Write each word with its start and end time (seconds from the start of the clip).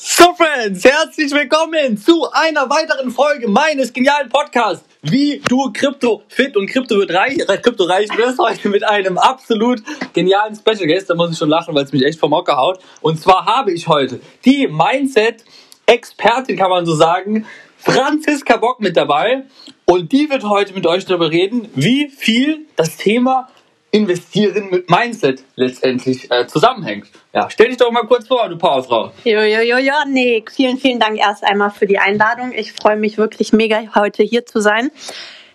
So 0.00 0.32
Friends, 0.34 0.84
herzlich 0.84 1.32
willkommen 1.32 1.98
zu 1.98 2.30
einer 2.30 2.70
weiteren 2.70 3.10
Folge 3.10 3.48
meines 3.48 3.92
genialen 3.92 4.28
Podcasts, 4.28 4.84
wie 5.02 5.42
du 5.48 5.72
Krypto 5.72 6.22
fit 6.28 6.56
und 6.56 6.68
Krypto 6.68 6.96
wird 6.98 7.12
reich, 7.12 7.36
äh, 7.36 7.58
Krypto 7.58 7.82
reich 7.82 8.08
wirst 8.16 8.38
heute 8.38 8.68
mit 8.68 8.84
einem 8.84 9.18
absolut 9.18 9.82
genialen 10.12 10.54
Special 10.54 10.86
Guest. 10.86 11.10
Da 11.10 11.16
muss 11.16 11.32
ich 11.32 11.38
schon 11.38 11.48
lachen, 11.48 11.74
weil 11.74 11.82
es 11.82 11.92
mich 11.92 12.04
echt 12.04 12.20
vom 12.20 12.32
Hocker 12.32 12.56
haut. 12.56 12.78
Und 13.00 13.20
zwar 13.20 13.44
habe 13.44 13.72
ich 13.72 13.88
heute 13.88 14.20
die 14.44 14.68
Mindset 14.68 15.44
Expertin, 15.86 16.56
kann 16.56 16.70
man 16.70 16.86
so 16.86 16.94
sagen, 16.94 17.44
Franziska 17.76 18.56
Bock 18.56 18.78
mit 18.78 18.96
dabei. 18.96 19.46
Und 19.84 20.12
die 20.12 20.30
wird 20.30 20.44
heute 20.44 20.74
mit 20.74 20.86
euch 20.86 21.06
darüber 21.06 21.32
reden, 21.32 21.70
wie 21.74 22.08
viel 22.08 22.66
das 22.76 22.98
Thema 22.98 23.48
Investieren 23.90 24.68
mit 24.70 24.90
Mindset 24.90 25.42
letztendlich 25.56 26.30
äh, 26.30 26.46
zusammenhängt. 26.46 27.08
Ja, 27.32 27.48
stell 27.48 27.68
dich 27.68 27.78
doch 27.78 27.90
mal 27.90 28.06
kurz 28.06 28.28
vor, 28.28 28.48
du 28.48 28.58
Powerfrau. 28.58 29.12
Jo, 29.24 29.40
jo, 29.40 29.60
jo, 29.60 29.78
jo, 29.78 29.94
Nick. 30.06 30.50
Vielen, 30.50 30.76
vielen 30.76 31.00
Dank 31.00 31.18
erst 31.18 31.42
einmal 31.42 31.70
für 31.70 31.86
die 31.86 31.98
Einladung. 31.98 32.52
Ich 32.52 32.72
freue 32.72 32.96
mich 32.96 33.16
wirklich 33.16 33.52
mega, 33.52 33.82
heute 33.94 34.22
hier 34.22 34.44
zu 34.44 34.60
sein. 34.60 34.90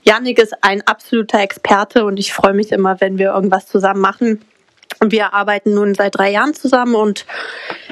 Janik 0.03 0.39
ist 0.39 0.53
ein 0.61 0.81
absoluter 0.85 1.39
Experte 1.41 2.05
und 2.05 2.17
ich 2.17 2.33
freue 2.33 2.53
mich 2.53 2.71
immer, 2.71 2.99
wenn 2.99 3.17
wir 3.17 3.33
irgendwas 3.33 3.67
zusammen 3.67 4.01
machen. 4.01 4.43
Wir 4.99 5.33
arbeiten 5.33 5.73
nun 5.73 5.95
seit 5.95 6.17
drei 6.17 6.31
Jahren 6.31 6.53
zusammen 6.53 6.95
und 6.95 7.25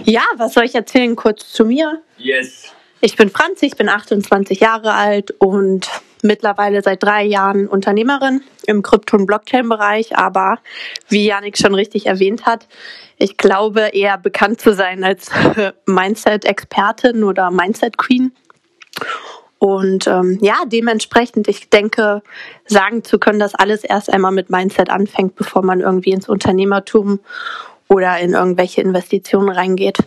ja, 0.03 0.23
was 0.37 0.53
soll 0.53 0.65
ich 0.65 0.75
erzählen? 0.75 1.15
Kurz 1.15 1.51
zu 1.51 1.65
mir. 1.65 2.01
Yes. 2.17 2.73
Ich 2.99 3.15
bin 3.15 3.29
Franzi, 3.29 3.67
ich 3.67 3.75
bin 3.75 3.89
28 3.89 4.59
Jahre 4.59 4.93
alt 4.93 5.31
und 5.39 5.89
mittlerweile 6.23 6.81
seit 6.81 7.03
drei 7.03 7.23
Jahren 7.23 7.67
Unternehmerin 7.67 8.41
im 8.65 8.81
Krypto- 8.81 9.17
und 9.17 9.25
Blockchain-Bereich, 9.25 10.17
aber 10.17 10.59
wie 11.09 11.25
Janik 11.25 11.57
schon 11.57 11.75
richtig 11.75 12.05
erwähnt 12.05 12.45
hat, 12.45 12.67
ich 13.17 13.37
glaube 13.37 13.89
eher 13.93 14.17
bekannt 14.17 14.61
zu 14.61 14.73
sein 14.73 15.03
als 15.03 15.29
Mindset-Expertin 15.85 17.23
oder 17.23 17.51
Mindset-Queen. 17.51 18.33
Und 19.59 20.07
ähm, 20.07 20.39
ja, 20.41 20.63
dementsprechend, 20.65 21.47
ich 21.47 21.69
denke, 21.69 22.23
sagen 22.65 23.03
zu 23.03 23.19
können, 23.19 23.39
dass 23.39 23.53
alles 23.53 23.83
erst 23.83 24.11
einmal 24.11 24.31
mit 24.31 24.49
Mindset 24.49 24.89
anfängt, 24.89 25.35
bevor 25.35 25.63
man 25.63 25.81
irgendwie 25.81 26.09
ins 26.09 26.27
Unternehmertum 26.27 27.19
oder 27.87 28.17
in 28.17 28.33
irgendwelche 28.33 28.81
Investitionen 28.81 29.49
reingeht. 29.49 29.99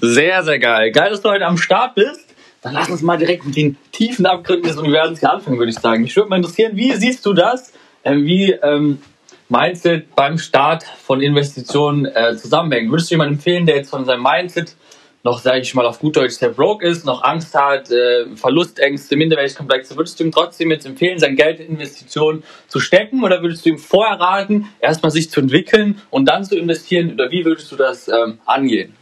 Sehr, 0.00 0.42
sehr 0.42 0.58
geil. 0.58 0.90
Geil, 0.90 1.10
dass 1.10 1.20
du 1.20 1.28
heute 1.28 1.46
am 1.46 1.58
Start 1.58 1.94
bist. 1.94 2.23
Dann 2.64 2.72
lass 2.72 2.88
uns 2.88 3.02
mal 3.02 3.18
direkt 3.18 3.44
mit 3.44 3.56
den 3.56 3.76
tiefen 3.92 4.24
Abgründen 4.24 4.66
des 4.66 4.78
Universums 4.78 5.20
hier 5.20 5.30
anfangen, 5.30 5.58
würde 5.58 5.70
ich 5.70 5.78
sagen. 5.78 6.02
Mich 6.02 6.16
würde 6.16 6.30
mal 6.30 6.36
interessieren, 6.36 6.72
wie 6.74 6.94
siehst 6.94 7.24
du 7.26 7.34
das? 7.34 7.74
Ähm, 8.04 8.24
wie 8.24 8.52
ähm, 8.52 9.02
Mindset 9.50 10.14
beim 10.16 10.38
Start 10.38 10.82
von 10.82 11.20
Investitionen 11.20 12.06
äh, 12.06 12.34
zusammenhängt? 12.36 12.90
Würdest 12.90 13.10
du 13.10 13.16
jemandem 13.16 13.34
empfehlen, 13.34 13.66
der 13.66 13.76
jetzt 13.76 13.90
von 13.90 14.06
seinem 14.06 14.22
Mindset 14.22 14.76
noch, 15.24 15.40
sage 15.40 15.60
ich 15.60 15.74
mal 15.74 15.84
auf 15.84 15.98
gut 15.98 16.16
Deutsch, 16.16 16.34
sehr 16.34 16.48
broke 16.48 16.86
ist, 16.86 17.04
noch 17.04 17.22
Angst 17.22 17.54
hat, 17.54 17.90
äh, 17.90 18.34
Verlustängste, 18.34 19.16
Minderwertigkomplexe, 19.16 19.94
würdest 19.98 20.18
du 20.18 20.24
ihm 20.24 20.32
trotzdem 20.32 20.70
jetzt 20.70 20.86
empfehlen, 20.86 21.18
sein 21.18 21.36
Geld 21.36 21.60
in 21.60 21.72
Investitionen 21.72 22.44
zu 22.68 22.80
stecken 22.80 23.24
oder 23.24 23.42
würdest 23.42 23.66
du 23.66 23.70
ihm 23.70 23.78
vorher 23.78 24.18
raten, 24.18 24.70
erstmal 24.80 25.12
sich 25.12 25.30
zu 25.30 25.40
entwickeln 25.40 26.00
und 26.08 26.26
dann 26.30 26.44
zu 26.44 26.56
investieren 26.56 27.12
oder 27.12 27.30
wie 27.30 27.44
würdest 27.44 27.70
du 27.70 27.76
das 27.76 28.08
ähm, 28.08 28.38
angehen? 28.46 28.94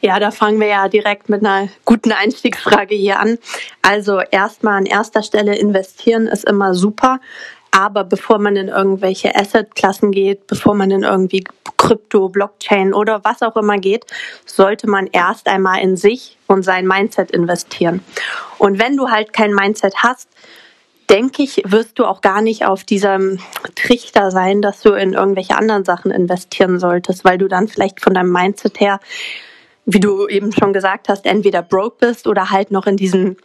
Ja, 0.00 0.18
da 0.18 0.30
fangen 0.30 0.60
wir 0.60 0.66
ja 0.68 0.88
direkt 0.88 1.28
mit 1.28 1.44
einer 1.44 1.68
guten 1.84 2.12
Einstiegsfrage 2.12 2.94
hier 2.94 3.20
an. 3.20 3.38
Also 3.82 4.20
erstmal 4.20 4.78
an 4.78 4.86
erster 4.86 5.22
Stelle 5.22 5.56
investieren 5.56 6.26
ist 6.26 6.44
immer 6.44 6.74
super. 6.74 7.20
Aber 7.70 8.04
bevor 8.04 8.38
man 8.38 8.54
in 8.54 8.68
irgendwelche 8.68 9.34
Assetklassen 9.34 10.12
geht, 10.12 10.46
bevor 10.46 10.74
man 10.74 10.92
in 10.92 11.02
irgendwie 11.02 11.42
Krypto, 11.76 12.28
Blockchain 12.28 12.94
oder 12.94 13.24
was 13.24 13.42
auch 13.42 13.56
immer 13.56 13.78
geht, 13.78 14.04
sollte 14.46 14.88
man 14.88 15.08
erst 15.08 15.48
einmal 15.48 15.82
in 15.82 15.96
sich 15.96 16.38
und 16.46 16.62
sein 16.62 16.86
Mindset 16.86 17.32
investieren. 17.32 18.04
Und 18.58 18.78
wenn 18.78 18.96
du 18.96 19.10
halt 19.10 19.32
kein 19.32 19.52
Mindset 19.52 19.96
hast, 19.96 20.28
denke 21.10 21.42
ich, 21.42 21.62
wirst 21.66 21.98
du 21.98 22.04
auch 22.04 22.20
gar 22.20 22.42
nicht 22.42 22.64
auf 22.64 22.84
diesem 22.84 23.38
Trichter 23.74 24.30
sein, 24.30 24.62
dass 24.62 24.80
du 24.80 24.90
in 24.92 25.12
irgendwelche 25.12 25.56
anderen 25.56 25.84
Sachen 25.84 26.10
investieren 26.10 26.78
solltest, 26.78 27.24
weil 27.24 27.38
du 27.38 27.48
dann 27.48 27.68
vielleicht 27.68 28.00
von 28.00 28.14
deinem 28.14 28.32
Mindset 28.32 28.80
her, 28.80 29.00
wie 29.86 30.00
du 30.00 30.28
eben 30.28 30.52
schon 30.52 30.72
gesagt 30.72 31.08
hast, 31.08 31.26
entweder 31.26 31.62
broke 31.62 32.06
bist 32.06 32.26
oder 32.26 32.50
halt 32.50 32.70
noch 32.70 32.86
in 32.86 32.96
diesen 32.96 33.36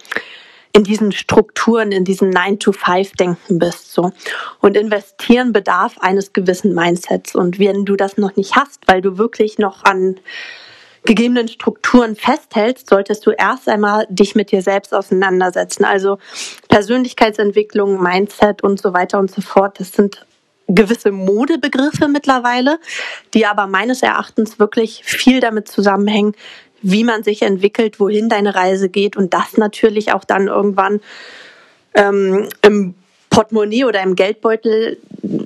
in 0.72 0.84
diesen 0.84 1.12
Strukturen, 1.12 1.92
in 1.92 2.06
diesen 2.06 2.32
9-to-5-Denken 2.32 3.58
bist. 3.58 3.92
So. 3.92 4.12
Und 4.60 4.78
investieren 4.78 5.52
bedarf 5.52 5.98
eines 6.00 6.32
gewissen 6.32 6.76
Mindsets. 6.76 7.36
Und 7.36 7.60
wenn 7.60 7.86
du 7.86 7.96
das 7.96 8.18
noch 8.18 8.36
nicht 8.36 8.56
hast, 8.56 8.88
weil 8.88 9.02
du 9.02 9.18
wirklich 9.18 9.58
noch 9.58 9.84
an 9.84 10.20
gegebenen 11.06 11.48
Strukturen 11.48 12.16
festhältst, 12.16 12.90
solltest 12.90 13.26
du 13.26 13.32
erst 13.32 13.68
einmal 13.70 14.06
dich 14.10 14.36
mit 14.36 14.52
dir 14.52 14.62
selbst 14.62 14.94
auseinandersetzen. 14.94 15.86
Also 15.86 16.18
Persönlichkeitsentwicklung, 16.68 18.02
Mindset 18.02 18.64
und 18.64 18.82
so 18.82 18.94
weiter 18.94 19.20
und 19.20 19.32
so 19.32 19.42
fort. 19.42 19.80
Das 19.80 19.92
sind 19.92 20.26
gewisse 20.68 21.12
Modebegriffe 21.12 22.08
mittlerweile, 22.08 22.80
die 23.34 23.46
aber 23.46 23.68
meines 23.68 24.04
Erachtens 24.04 24.60
wirklich 24.60 25.02
viel 25.04 25.40
damit 25.40 25.68
zusammenhängen, 25.68 26.36
wie 26.82 27.04
man 27.04 27.24
sich 27.24 27.42
entwickelt, 27.42 28.00
wohin 28.00 28.30
deine 28.30 28.56
Reise 28.56 28.90
geht 28.90 29.18
und 29.18 29.34
das 29.34 29.58
natürlich 29.58 30.14
auch 30.14 30.24
dann 30.24 30.48
irgendwann 30.48 31.02
ähm, 31.94 32.48
im 32.62 32.94
Portemonnaie 33.30 33.86
oder 33.86 34.02
im 34.02 34.16
Geldbeutel 34.16 34.98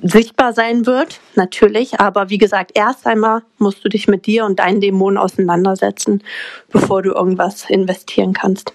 sichtbar 0.02 0.52
sein 0.52 0.86
wird, 0.86 1.20
natürlich. 1.34 2.00
Aber 2.00 2.30
wie 2.30 2.38
gesagt, 2.38 2.72
erst 2.74 3.06
einmal 3.06 3.42
musst 3.58 3.84
du 3.84 3.88
dich 3.88 4.08
mit 4.08 4.26
dir 4.26 4.44
und 4.44 4.58
deinen 4.58 4.80
Dämonen 4.80 5.18
auseinandersetzen, 5.18 6.22
bevor 6.70 7.02
du 7.02 7.12
irgendwas 7.12 7.68
investieren 7.68 8.32
kannst. 8.32 8.72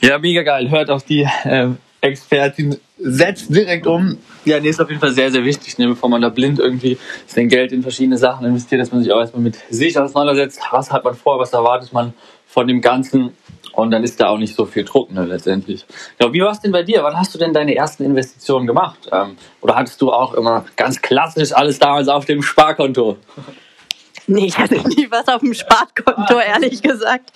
Ja, 0.00 0.18
mega 0.18 0.42
geil. 0.42 0.70
Hört 0.70 0.90
auf 0.90 1.04
die 1.04 1.26
äh, 1.44 1.68
Expertin. 2.00 2.76
Setzt 2.98 3.54
direkt 3.54 3.86
um. 3.86 4.18
Ja, 4.44 4.60
nee, 4.60 4.68
ist 4.68 4.80
auf 4.80 4.88
jeden 4.88 5.00
Fall 5.00 5.12
sehr, 5.12 5.30
sehr 5.32 5.44
wichtig, 5.44 5.78
ne, 5.78 5.88
bevor 5.88 6.08
man 6.08 6.20
da 6.20 6.28
blind 6.28 6.58
irgendwie 6.58 6.98
sein 7.26 7.48
Geld 7.48 7.72
in 7.72 7.82
verschiedene 7.82 8.18
Sachen 8.18 8.46
investiert, 8.46 8.80
dass 8.80 8.92
man 8.92 9.02
sich 9.02 9.12
auch 9.12 9.20
erstmal 9.20 9.42
mit 9.42 9.56
sich 9.70 9.98
auseinandersetzt. 9.98 10.60
Was 10.70 10.92
hat 10.92 11.04
man 11.04 11.14
vor? 11.14 11.38
Was 11.38 11.52
erwartet 11.52 11.92
man 11.92 12.12
von 12.46 12.68
dem 12.68 12.80
Ganzen? 12.80 13.30
Und 13.76 13.90
dann 13.90 14.04
ist 14.04 14.20
da 14.20 14.28
auch 14.28 14.38
nicht 14.38 14.54
so 14.54 14.66
viel 14.66 14.84
Druck 14.84 15.12
ne, 15.12 15.24
letztendlich. 15.24 15.84
Ja, 16.20 16.32
wie 16.32 16.40
war 16.40 16.52
es 16.52 16.60
denn 16.60 16.72
bei 16.72 16.82
dir? 16.82 17.02
Wann 17.02 17.16
hast 17.16 17.34
du 17.34 17.38
denn 17.38 17.52
deine 17.52 17.74
ersten 17.74 18.04
Investitionen 18.04 18.66
gemacht? 18.66 19.08
Ähm, 19.10 19.36
oder 19.60 19.76
hattest 19.76 20.00
du 20.00 20.12
auch 20.12 20.34
immer 20.34 20.64
ganz 20.76 21.00
klassisch 21.02 21.52
alles 21.52 21.78
damals 21.78 22.08
auf 22.08 22.24
dem 22.24 22.42
Sparkonto? 22.42 23.16
Nee, 24.26 24.46
ich 24.46 24.56
hatte 24.56 24.76
nie 24.88 25.06
was 25.10 25.28
auf 25.28 25.40
dem 25.40 25.52
Sparkonto, 25.52 26.38
ehrlich 26.46 26.82
gesagt. 26.82 27.30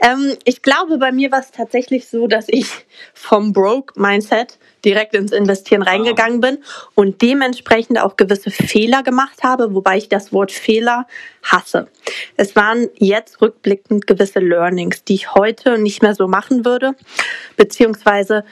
Ähm, 0.00 0.36
ich 0.44 0.62
glaube, 0.62 0.96
bei 0.96 1.12
mir 1.12 1.30
war 1.30 1.40
es 1.40 1.50
tatsächlich 1.50 2.08
so, 2.08 2.26
dass 2.26 2.46
ich 2.48 2.66
vom 3.12 3.52
Broke-Mindset 3.52 4.58
direkt 4.84 5.14
ins 5.14 5.32
Investieren 5.32 5.82
reingegangen 5.82 6.40
bin 6.40 6.58
und 6.94 7.22
dementsprechend 7.22 7.98
auch 7.98 8.16
gewisse 8.16 8.50
Fehler 8.50 9.02
gemacht 9.02 9.42
habe, 9.42 9.74
wobei 9.74 9.96
ich 9.96 10.08
das 10.08 10.32
Wort 10.32 10.52
Fehler 10.52 11.06
hasse. 11.42 11.88
Es 12.36 12.54
waren 12.56 12.88
jetzt 12.96 13.40
rückblickend 13.40 14.06
gewisse 14.06 14.40
Learnings, 14.40 15.04
die 15.04 15.14
ich 15.14 15.34
heute 15.34 15.78
nicht 15.78 16.02
mehr 16.02 16.14
so 16.14 16.28
machen 16.28 16.64
würde, 16.64 16.94
beziehungsweise 17.56 18.44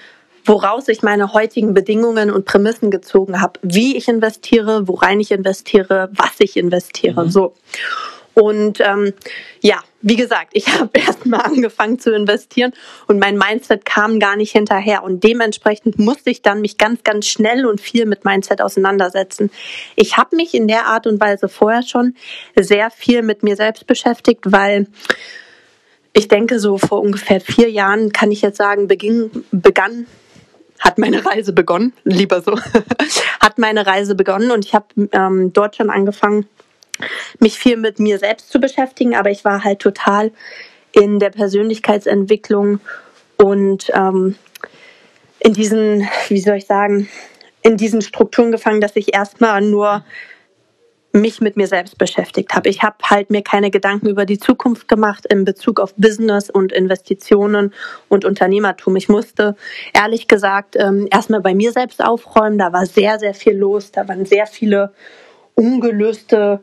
woraus 0.44 0.88
ich 0.88 1.02
meine 1.02 1.32
heutigen 1.32 1.74
Bedingungen 1.74 2.30
und 2.30 2.44
Prämissen 2.44 2.90
gezogen 2.90 3.40
habe, 3.40 3.60
wie 3.62 3.96
ich 3.96 4.08
investiere, 4.08 4.88
worein 4.88 5.20
ich 5.20 5.30
investiere, 5.30 6.10
was 6.12 6.34
ich 6.38 6.56
investiere. 6.56 7.24
Mhm. 7.24 7.30
So. 7.30 7.54
Und 8.34 8.80
ähm, 8.80 9.12
ja, 9.60 9.78
wie 10.02 10.16
gesagt, 10.16 10.50
ich 10.52 10.68
habe 10.68 10.90
erst 10.98 11.24
mal 11.26 11.38
angefangen 11.38 11.98
zu 11.98 12.14
investieren 12.14 12.72
und 13.06 13.18
mein 13.18 13.38
Mindset 13.38 13.84
kam 13.84 14.18
gar 14.18 14.36
nicht 14.36 14.52
hinterher. 14.52 15.02
Und 15.02 15.24
dementsprechend 15.24 15.98
musste 15.98 16.30
ich 16.30 16.42
dann 16.42 16.60
mich 16.60 16.76
ganz, 16.76 17.02
ganz 17.04 17.26
schnell 17.26 17.64
und 17.64 17.80
viel 17.80 18.06
mit 18.06 18.24
Mindset 18.24 18.60
auseinandersetzen. 18.60 19.50
Ich 19.96 20.16
habe 20.16 20.36
mich 20.36 20.54
in 20.54 20.68
der 20.68 20.86
Art 20.86 21.06
und 21.06 21.20
Weise 21.20 21.48
vorher 21.48 21.82
schon 21.82 22.14
sehr 22.58 22.90
viel 22.90 23.22
mit 23.22 23.42
mir 23.42 23.56
selbst 23.56 23.86
beschäftigt, 23.86 24.40
weil 24.44 24.86
ich 26.12 26.28
denke, 26.28 26.58
so 26.58 26.76
vor 26.76 27.00
ungefähr 27.00 27.40
vier 27.40 27.70
Jahren 27.70 28.12
kann 28.12 28.30
ich 28.30 28.42
jetzt 28.42 28.58
sagen, 28.58 28.86
beging, 28.86 29.30
begann 29.50 30.06
hat 30.78 30.98
meine 30.98 31.24
Reise 31.24 31.52
begonnen, 31.52 31.92
lieber 32.02 32.42
so, 32.42 32.58
hat 33.40 33.58
meine 33.58 33.86
Reise 33.86 34.16
begonnen 34.16 34.50
und 34.50 34.64
ich 34.64 34.74
habe 34.74 34.86
ähm, 35.12 35.52
dort 35.52 35.76
schon 35.76 35.90
angefangen, 35.90 36.46
mich 37.38 37.58
viel 37.58 37.76
mit 37.76 37.98
mir 37.98 38.18
selbst 38.18 38.50
zu 38.50 38.60
beschäftigen, 38.60 39.14
aber 39.14 39.30
ich 39.30 39.44
war 39.44 39.64
halt 39.64 39.80
total 39.80 40.32
in 40.92 41.18
der 41.18 41.30
Persönlichkeitsentwicklung 41.30 42.80
und 43.36 43.90
ähm, 43.94 44.36
in 45.40 45.54
diesen, 45.54 46.08
wie 46.28 46.40
soll 46.40 46.56
ich 46.56 46.66
sagen, 46.66 47.08
in 47.62 47.76
diesen 47.76 48.02
Strukturen 48.02 48.52
gefangen, 48.52 48.80
dass 48.80 48.96
ich 48.96 49.14
erstmal 49.14 49.60
nur 49.60 50.04
mich 51.12 51.40
mit 51.40 51.56
mir 51.56 51.66
selbst 51.66 51.98
beschäftigt 51.98 52.54
habe. 52.54 52.70
Ich 52.70 52.82
habe 52.82 52.96
halt 53.04 53.30
mir 53.30 53.42
keine 53.42 53.70
Gedanken 53.70 54.08
über 54.08 54.24
die 54.24 54.38
Zukunft 54.38 54.88
gemacht 54.88 55.26
in 55.26 55.44
Bezug 55.44 55.78
auf 55.78 55.94
Business 55.96 56.48
und 56.48 56.72
Investitionen 56.72 57.74
und 58.08 58.24
Unternehmertum. 58.24 58.96
Ich 58.96 59.08
musste 59.08 59.54
ehrlich 59.92 60.26
gesagt 60.26 60.74
ähm, 60.76 61.08
erstmal 61.10 61.40
bei 61.40 61.54
mir 61.54 61.72
selbst 61.72 62.02
aufräumen. 62.02 62.58
Da 62.58 62.72
war 62.72 62.86
sehr, 62.86 63.18
sehr 63.18 63.34
viel 63.34 63.56
los. 63.56 63.92
Da 63.92 64.08
waren 64.08 64.24
sehr 64.24 64.46
viele 64.46 64.94
ungelöste 65.54 66.60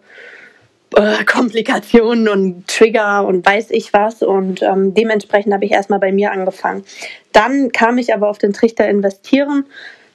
äh, 0.96 1.24
Komplikationen 1.26 2.28
und 2.28 2.68
Trigger 2.68 3.26
und 3.26 3.46
weiß 3.46 3.72
ich 3.72 3.94
was. 3.94 4.24
Und 4.24 4.62
ähm, 4.62 4.94
dementsprechend 4.94 5.54
habe 5.54 5.66
ich 5.66 5.72
erstmal 5.72 6.00
bei 6.00 6.12
mir 6.12 6.32
angefangen. 6.32 6.84
Dann 7.32 7.72
kam 7.72 7.98
ich 7.98 8.14
aber 8.14 8.30
auf 8.30 8.38
den 8.38 8.54
Trichter 8.54 8.88
investieren, 8.88 9.66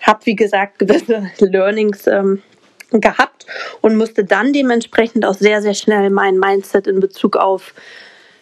habe 0.01 0.27
wie 0.27 0.37
gesagt 0.37 0.79
gewisse 0.79 1.31
Learnings 1.39 2.07
ähm, 2.07 2.43
gehabt 2.91 3.47
und 3.81 3.97
musste 3.97 4.25
dann 4.25 4.53
dementsprechend 4.53 5.25
auch 5.25 5.35
sehr, 5.35 5.63
sehr 5.63 5.75
schnell 5.75 6.11
mein 6.11 6.39
Mindset 6.39 6.87
in 6.87 7.01
Bezug 7.01 7.37
auf 7.37 7.75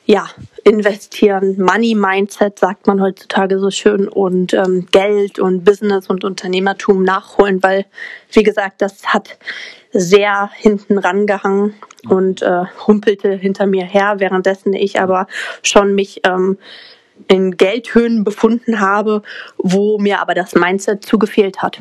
ja, 0.04 0.28
investieren, 0.64 1.60
Money 1.60 1.94
Mindset 1.94 2.58
sagt 2.58 2.86
man 2.86 3.00
heutzutage 3.00 3.58
so 3.58 3.70
schön 3.70 4.08
und 4.08 4.52
ähm, 4.52 4.86
Geld 4.90 5.38
und 5.38 5.64
Business 5.64 6.08
und 6.08 6.24
Unternehmertum 6.24 7.02
nachholen, 7.02 7.62
weil 7.62 7.86
wie 8.32 8.42
gesagt, 8.42 8.82
das 8.82 9.06
hat 9.06 9.38
sehr 9.92 10.50
hinten 10.54 10.98
rangehangen 10.98 11.74
und 12.08 12.42
äh, 12.42 12.64
humpelte 12.86 13.32
hinter 13.32 13.66
mir 13.66 13.84
her, 13.84 14.14
währenddessen 14.18 14.72
ich 14.72 15.00
aber 15.00 15.26
schon 15.62 15.94
mich 15.94 16.20
ähm, 16.24 16.58
in 17.28 17.56
Geldhöhen 17.56 18.24
befunden 18.24 18.80
habe, 18.80 19.22
wo 19.58 19.98
mir 19.98 20.20
aber 20.20 20.34
das 20.34 20.54
Mindset 20.54 21.04
zugefehlt 21.04 21.62
hat. 21.62 21.78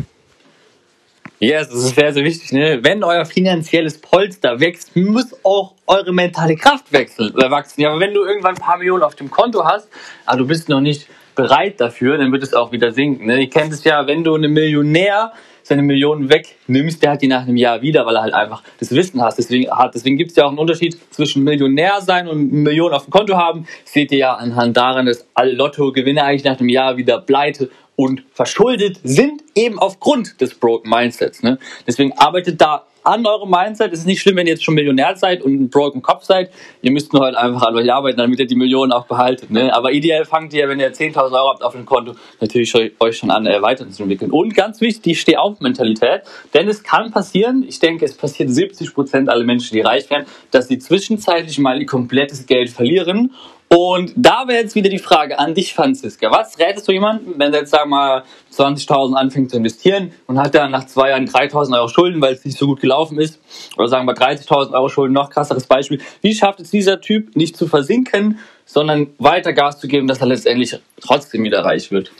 Yes, 1.44 1.70
das 1.70 1.86
ist 1.86 1.96
sehr, 1.96 2.14
sehr 2.14 2.24
wichtig. 2.24 2.52
Ne? 2.52 2.80
Wenn 2.84 3.04
euer 3.04 3.26
finanzielles 3.26 3.98
Polster 3.98 4.60
wächst, 4.60 4.96
muss 4.96 5.34
auch 5.44 5.74
eure 5.88 6.14
mentale 6.14 6.56
Kraft 6.56 6.94
wechseln, 6.94 7.34
äh, 7.36 7.50
wachsen. 7.50 7.82
Ja, 7.82 7.90
aber 7.90 8.00
wenn 8.00 8.14
du 8.14 8.24
irgendwann 8.24 8.54
ein 8.54 8.62
paar 8.62 8.78
Millionen 8.78 9.02
auf 9.02 9.16
dem 9.16 9.32
Konto 9.32 9.66
hast, 9.66 9.90
aber 10.28 10.38
du 10.38 10.46
bist 10.46 10.70
noch 10.70 10.82
nicht 10.82 11.08
bereit 11.34 11.82
dafür, 11.82 12.20
dann 12.20 12.32
wird 12.32 12.44
es 12.44 12.54
auch 12.54 12.72
wieder 12.72 12.92
sinken. 12.92 13.26
Ne? 13.26 13.42
Ihr 13.42 13.50
kennt 13.50 13.74
es 13.74 13.84
ja, 13.84 14.06
wenn 14.06 14.24
du 14.24 14.36
einen 14.36 14.54
Millionär 14.54 15.34
seine 15.64 15.82
Millionen 15.82 16.30
wegnimmst, 16.30 17.02
der 17.02 17.12
hat 17.14 17.24
die 17.24 17.28
nach 17.28 17.42
einem 17.42 17.58
Jahr 17.58 17.82
wieder, 17.82 18.06
weil 18.06 18.18
er 18.18 18.22
halt 18.22 18.34
einfach 18.36 18.62
das 18.80 18.92
Wissen 18.92 19.20
hat. 19.22 19.36
Deswegen. 19.38 19.68
Deswegen 19.94 20.18
gibt 20.18 20.32
es 20.32 20.38
ja 20.38 20.46
auch 20.46 20.50
einen 20.50 20.60
Unterschied 20.60 20.98
zwischen 21.12 21.44
Millionär 21.44 22.02
sein 22.02 22.28
und 22.28 22.52
Millionen 22.52 22.94
auf 22.94 23.06
dem 23.06 23.12
Konto 23.12 23.36
haben. 23.36 23.66
Seht 23.86 24.12
ihr 24.12 24.18
ja 24.20 24.34
anhand 24.36 24.78
daran, 24.78 25.08
dass 25.08 25.26
alle 25.34 25.54
Lottogewinner 25.54 26.24
eigentlich 26.24 26.44
nach 26.44 26.60
einem 26.60 26.70
Jahr 26.70 26.98
wieder 26.98 27.20
pleite 27.20 27.72
und 28.02 28.24
verschuldet 28.34 29.00
sind, 29.04 29.44
eben 29.54 29.78
aufgrund 29.78 30.42
des 30.42 30.56
Broken 30.56 30.90
Mindsets. 30.90 31.44
Ne? 31.44 31.60
Deswegen 31.86 32.14
arbeitet 32.14 32.60
da 32.60 32.88
an 33.04 33.26
eurem 33.26 33.50
Mindset. 33.50 33.94
Es 33.94 34.00
ist 34.00 34.06
nicht 34.06 34.22
schlimm, 34.22 34.36
wenn 34.38 34.48
ihr 34.48 34.54
jetzt 34.54 34.64
schon 34.64 34.76
Millionär 34.76 35.16
seid 35.16 35.42
und 35.42 35.54
ein 35.54 35.70
broken 35.70 36.02
Kopf 36.02 36.24
seid. 36.24 36.52
Ihr 36.82 36.92
müsst 36.92 37.14
nur 37.14 37.24
halt 37.24 37.36
einfach 37.36 37.64
an 37.64 37.76
euch 37.76 37.92
arbeiten, 37.92 38.18
damit 38.18 38.40
ihr 38.40 38.48
die 38.48 38.56
Millionen 38.56 38.92
auch 38.92 39.06
behaltet. 39.06 39.52
Ne? 39.52 39.74
Aber 39.74 39.92
ideell 39.92 40.26
fangt 40.26 40.54
ihr, 40.54 40.68
wenn 40.68 40.80
ihr 40.80 40.92
10.000 40.92 41.32
Euro 41.32 41.50
habt 41.50 41.64
auf 41.64 41.74
dem 41.74 41.86
Konto, 41.86 42.14
natürlich 42.40 42.74
euch 43.00 43.18
schon 43.18 43.32
an, 43.32 43.46
äh, 43.46 43.62
weiterzuentwickeln. 43.62 44.32
Und 44.32 44.56
ganz 44.56 44.82
wichtig, 44.82 45.02
die 45.02 45.16
Steh-auf-Mentalität. 45.16 46.22
Denn 46.54 46.68
es 46.68 46.84
kann 46.84 47.12
passieren, 47.12 47.64
ich 47.68 47.80
denke, 47.80 48.06
es 48.06 48.16
passiert 48.16 48.50
70 48.50 48.94
Prozent 48.94 49.30
aller 49.30 49.44
Menschen, 49.44 49.76
die 49.76 49.82
reich 49.82 50.10
werden, 50.10 50.26
dass 50.52 50.68
sie 50.68 50.80
zwischenzeitlich 50.80 51.58
mal 51.60 51.80
ihr 51.80 51.88
komplettes 51.88 52.46
Geld 52.46 52.70
verlieren 52.70 53.32
und 53.74 54.12
da 54.18 54.50
wäre 54.50 54.64
jetzt 54.64 54.76
wieder 54.76 54.90
die 54.90 55.00
Frage 55.00 55.40
an 55.40 55.54
dich, 55.54 55.74
Franziska. 55.74 56.30
Was 56.30 56.60
rätest 56.60 56.90
du 56.90 56.92
jemandem, 56.92 57.36
wenn 57.38 57.54
der 57.54 57.62
jetzt, 57.62 57.72
sagen 57.72 57.90
wir 57.90 57.96
mal, 57.96 58.24
20.000 58.54 59.14
anfängt 59.14 59.50
zu 59.50 59.56
investieren 59.56 60.12
und 60.28 60.38
hat 60.38 60.54
dann 60.56 60.72
nach 60.72 60.88
zwei 60.88 61.12
Jahren 61.12 61.26
3.000 61.26 61.78
Euro 61.78 61.88
Schulden, 61.88 62.22
weil 62.22 62.34
es 62.34 62.44
nicht 62.44 62.58
so 62.58 62.66
gut 62.66 62.82
gelaufen 62.82 63.18
ist? 63.18 63.40
Oder 63.78 63.88
sagen 63.88 64.06
wir 64.06 64.14
30.000 64.14 64.74
Euro 64.74 64.90
Schulden, 64.90 65.14
noch 65.14 65.30
krasseres 65.30 65.68
Beispiel. 65.68 66.02
Wie 66.20 66.36
schafft 66.36 66.60
es 66.60 66.70
dieser 66.70 67.00
Typ 67.00 67.34
nicht 67.38 67.56
zu 67.56 67.66
versinken, 67.66 68.40
sondern 68.66 69.08
weiter 69.20 69.54
Gas 69.54 69.80
zu 69.80 69.88
geben, 69.88 70.06
dass 70.06 70.20
er 70.20 70.28
letztendlich 70.28 70.78
trotzdem 71.00 71.42
wieder 71.44 71.64
reich 71.64 71.92
wird? 71.92 72.12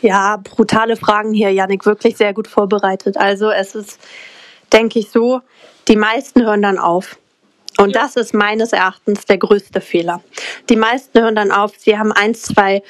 Ja, 0.00 0.38
brutale 0.42 0.96
Fragen 0.96 1.34
hier, 1.34 1.52
Janik, 1.52 1.84
wirklich 1.84 2.16
sehr 2.16 2.32
gut 2.32 2.48
vorbereitet. 2.48 3.18
Also 3.18 3.50
es 3.50 3.74
ist, 3.74 4.00
denke 4.72 5.00
ich, 5.00 5.10
so, 5.10 5.42
die 5.86 5.96
meisten 5.96 6.46
hören 6.46 6.62
dann 6.62 6.78
auf 6.78 7.18
und 7.76 7.94
ja. 7.94 8.02
das 8.02 8.16
ist 8.16 8.34
meines 8.34 8.72
Erachtens 8.72 9.24
der 9.26 9.38
größte 9.38 9.80
Fehler. 9.80 10.22
Die 10.68 10.76
meisten 10.76 11.20
hören 11.20 11.36
dann 11.36 11.52
auf, 11.52 11.72
sie 11.76 11.98
haben 11.98 12.12
eins, 12.12 12.42
zwei, 12.42 12.82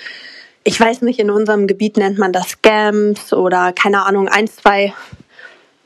ich 0.64 0.78
weiß 0.80 1.02
nicht, 1.02 1.18
in 1.18 1.30
unserem 1.30 1.66
Gebiet 1.66 1.96
nennt 1.96 2.18
man 2.18 2.32
das 2.32 2.50
Scams 2.50 3.32
oder 3.32 3.72
keine 3.72 4.04
Ahnung, 4.04 4.28
eins, 4.28 4.56
zwei 4.56 4.94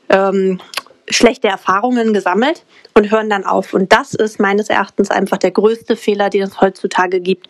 ähm, 0.09 0.61
schlechte 1.09 1.49
Erfahrungen 1.49 2.13
gesammelt 2.13 2.65
und 2.95 3.11
hören 3.11 3.31
dann 3.31 3.45
auf. 3.45 3.75
Und 3.75 3.93
das 3.93 4.15
ist 4.15 4.41
meines 4.41 4.69
Erachtens 4.69 5.11
einfach 5.11 5.39
der 5.39 5.51
größte 5.51 5.97
Fehler, 5.97 6.31
den 6.31 6.43
es 6.43 6.61
heutzutage 6.61 7.21
gibt. 7.21 7.49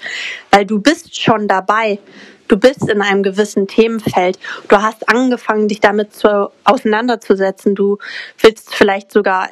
Weil 0.50 0.67
du 0.67 0.81
bist 0.81 1.21
schon 1.21 1.49
dabei. 1.49 1.99
Du 2.49 2.56
bist 2.59 2.88
in 2.88 3.00
einem 3.00 3.23
gewissen 3.23 3.67
Themenfeld. 3.67 4.38
Du 4.69 4.77
hast 4.77 5.09
angefangen, 5.09 5.69
dich 5.69 5.81
damit 5.81 6.15
zu, 6.15 6.50
auseinanderzusetzen. 6.65 7.75
Du 7.75 7.99
willst 8.41 8.75
vielleicht 8.75 9.11
sogar 9.11 9.50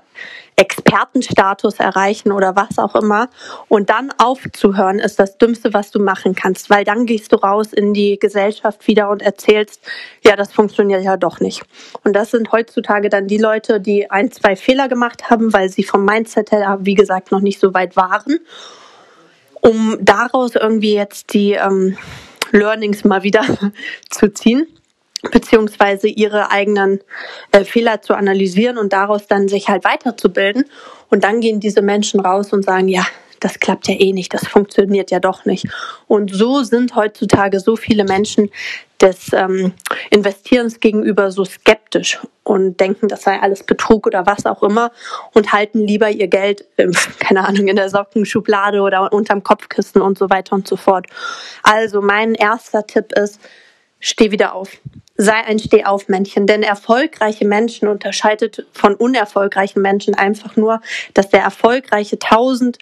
Expertenstatus 0.56 1.76
erreichen 1.76 2.32
oder 2.32 2.54
was 2.56 2.78
auch 2.78 2.94
immer. 2.94 3.28
Und 3.68 3.90
dann 3.90 4.12
aufzuhören 4.18 4.98
ist 4.98 5.18
das 5.18 5.38
Dümmste, 5.38 5.72
was 5.72 5.90
du 5.90 6.00
machen 6.00 6.34
kannst, 6.34 6.70
weil 6.70 6.84
dann 6.84 7.06
gehst 7.06 7.32
du 7.32 7.36
raus 7.36 7.72
in 7.72 7.94
die 7.94 8.18
Gesellschaft 8.18 8.86
wieder 8.86 9.10
und 9.10 9.22
erzählst, 9.22 9.80
ja, 10.24 10.36
das 10.36 10.52
funktioniert 10.52 11.02
ja 11.02 11.16
doch 11.16 11.40
nicht. 11.40 11.62
Und 12.04 12.14
das 12.14 12.30
sind 12.30 12.52
heutzutage 12.52 13.08
dann 13.08 13.26
die 13.26 13.38
Leute, 13.38 13.80
die 13.80 14.10
ein, 14.10 14.30
zwei 14.30 14.56
Fehler 14.56 14.88
gemacht 14.88 15.30
haben, 15.30 15.52
weil 15.52 15.68
sie 15.68 15.84
vom 15.84 16.04
Mindset 16.04 16.52
her, 16.52 16.78
wie 16.82 16.94
gesagt, 16.94 17.32
noch 17.32 17.40
nicht 17.40 17.60
so 17.60 17.72
weit 17.72 17.96
waren, 17.96 18.40
um 19.60 19.96
daraus 20.00 20.56
irgendwie 20.56 20.94
jetzt 20.94 21.32
die 21.32 21.52
ähm, 21.52 21.96
Learnings 22.52 23.04
mal 23.04 23.22
wieder 23.22 23.44
zu 24.10 24.32
ziehen 24.32 24.66
beziehungsweise 25.30 26.08
ihre 26.08 26.50
eigenen 26.50 27.00
äh, 27.52 27.64
Fehler 27.64 28.02
zu 28.02 28.14
analysieren 28.14 28.78
und 28.78 28.92
daraus 28.92 29.26
dann 29.26 29.48
sich 29.48 29.68
halt 29.68 29.84
weiterzubilden. 29.84 30.64
Und 31.08 31.24
dann 31.24 31.40
gehen 31.40 31.60
diese 31.60 31.82
Menschen 31.82 32.20
raus 32.20 32.52
und 32.52 32.64
sagen, 32.64 32.88
ja, 32.88 33.04
das 33.40 33.58
klappt 33.58 33.88
ja 33.88 33.94
eh 33.98 34.12
nicht, 34.12 34.32
das 34.34 34.46
funktioniert 34.46 35.10
ja 35.10 35.18
doch 35.18 35.44
nicht. 35.46 35.66
Und 36.06 36.32
so 36.32 36.62
sind 36.62 36.94
heutzutage 36.94 37.58
so 37.58 37.74
viele 37.74 38.04
Menschen 38.04 38.50
des 39.00 39.32
ähm, 39.32 39.72
Investierens 40.10 40.78
gegenüber 40.78 41.32
so 41.32 41.46
skeptisch 41.46 42.18
und 42.44 42.78
denken, 42.80 43.08
das 43.08 43.22
sei 43.22 43.40
alles 43.40 43.64
Betrug 43.64 44.06
oder 44.06 44.26
was 44.26 44.44
auch 44.44 44.62
immer 44.62 44.92
und 45.32 45.52
halten 45.52 45.86
lieber 45.86 46.10
ihr 46.10 46.28
Geld, 46.28 46.66
ähm, 46.76 46.92
keine 47.18 47.48
Ahnung, 47.48 47.68
in 47.68 47.76
der 47.76 47.88
Sockenschublade 47.88 48.82
oder 48.82 49.10
unterm 49.12 49.42
Kopfkissen 49.42 50.02
und 50.02 50.18
so 50.18 50.28
weiter 50.28 50.54
und 50.54 50.68
so 50.68 50.76
fort. 50.76 51.06
Also 51.62 52.02
mein 52.02 52.34
erster 52.34 52.86
Tipp 52.86 53.12
ist, 53.12 53.40
steh 54.00 54.30
wieder 54.30 54.54
auf 54.54 54.70
sei 55.20 55.34
ein 55.34 55.58
Stehaufmännchen. 55.58 56.46
Denn 56.46 56.62
erfolgreiche 56.62 57.46
Menschen 57.46 57.88
unterscheidet 57.88 58.66
von 58.72 58.94
unerfolgreichen 58.94 59.82
Menschen 59.82 60.14
einfach 60.14 60.56
nur, 60.56 60.80
dass 61.14 61.28
der 61.28 61.42
erfolgreiche 61.42 62.18
tausend 62.18 62.78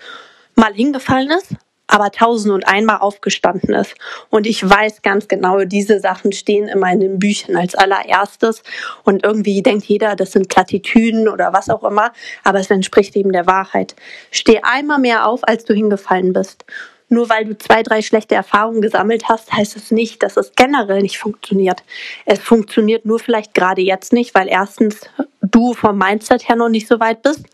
Mal 0.54 0.74
hingefallen 0.74 1.30
ist, 1.30 1.54
aber 1.86 2.10
tausend 2.10 2.52
und 2.52 2.66
einmal 2.66 2.98
aufgestanden 2.98 3.74
ist. 3.74 3.94
Und 4.28 4.46
ich 4.46 4.68
weiß 4.68 5.02
ganz 5.02 5.28
genau, 5.28 5.64
diese 5.64 6.00
Sachen 6.00 6.32
stehen 6.32 6.66
immer 6.66 6.90
in 6.92 6.98
den 6.98 7.18
Büchern 7.20 7.56
als 7.56 7.76
allererstes. 7.76 8.62
Und 9.04 9.24
irgendwie 9.24 9.62
denkt 9.62 9.84
jeder, 9.86 10.16
das 10.16 10.32
sind 10.32 10.48
Plattitüden 10.48 11.28
oder 11.28 11.52
was 11.52 11.70
auch 11.70 11.84
immer. 11.84 12.12
Aber 12.42 12.58
es 12.58 12.70
entspricht 12.70 13.14
eben 13.14 13.32
der 13.32 13.46
Wahrheit. 13.46 13.94
Steh 14.32 14.60
einmal 14.62 14.98
mehr 14.98 15.26
auf, 15.26 15.46
als 15.46 15.64
du 15.64 15.74
hingefallen 15.74 16.32
bist. 16.32 16.64
Nur 17.10 17.30
weil 17.30 17.46
du 17.46 17.56
zwei, 17.56 17.82
drei 17.82 18.02
schlechte 18.02 18.34
Erfahrungen 18.34 18.82
gesammelt 18.82 19.28
hast, 19.28 19.52
heißt 19.52 19.76
es 19.76 19.90
nicht, 19.90 20.22
dass 20.22 20.36
es 20.36 20.52
generell 20.56 21.00
nicht 21.00 21.18
funktioniert. 21.18 21.82
Es 22.26 22.38
funktioniert 22.38 23.06
nur 23.06 23.18
vielleicht 23.18 23.54
gerade 23.54 23.80
jetzt 23.80 24.12
nicht, 24.12 24.34
weil 24.34 24.48
erstens 24.48 25.00
du 25.40 25.72
vom 25.72 25.96
Mindset 25.96 26.48
her 26.48 26.56
noch 26.56 26.68
nicht 26.68 26.86
so 26.86 27.00
weit 27.00 27.22
bist 27.22 27.44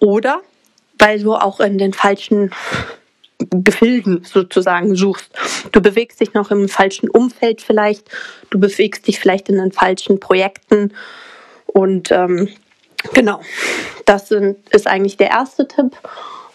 oder 0.00 0.40
weil 0.98 1.20
du 1.20 1.34
auch 1.34 1.60
in 1.60 1.78
den 1.78 1.92
falschen 1.92 2.50
Gefilden 3.50 4.24
sozusagen 4.24 4.94
suchst. 4.94 5.32
Du 5.72 5.80
bewegst 5.80 6.20
dich 6.20 6.32
noch 6.32 6.50
im 6.50 6.68
falschen 6.68 7.10
Umfeld 7.10 7.60
vielleicht, 7.60 8.08
du 8.50 8.58
bewegst 8.58 9.06
dich 9.06 9.18
vielleicht 9.18 9.48
in 9.48 9.56
den 9.56 9.72
falschen 9.72 10.20
Projekten 10.20 10.92
und 11.66 12.10
ähm, 12.10 12.48
genau, 13.14 13.40
das 14.06 14.28
sind, 14.28 14.58
ist 14.70 14.86
eigentlich 14.86 15.16
der 15.16 15.30
erste 15.30 15.66
Tipp. 15.66 15.96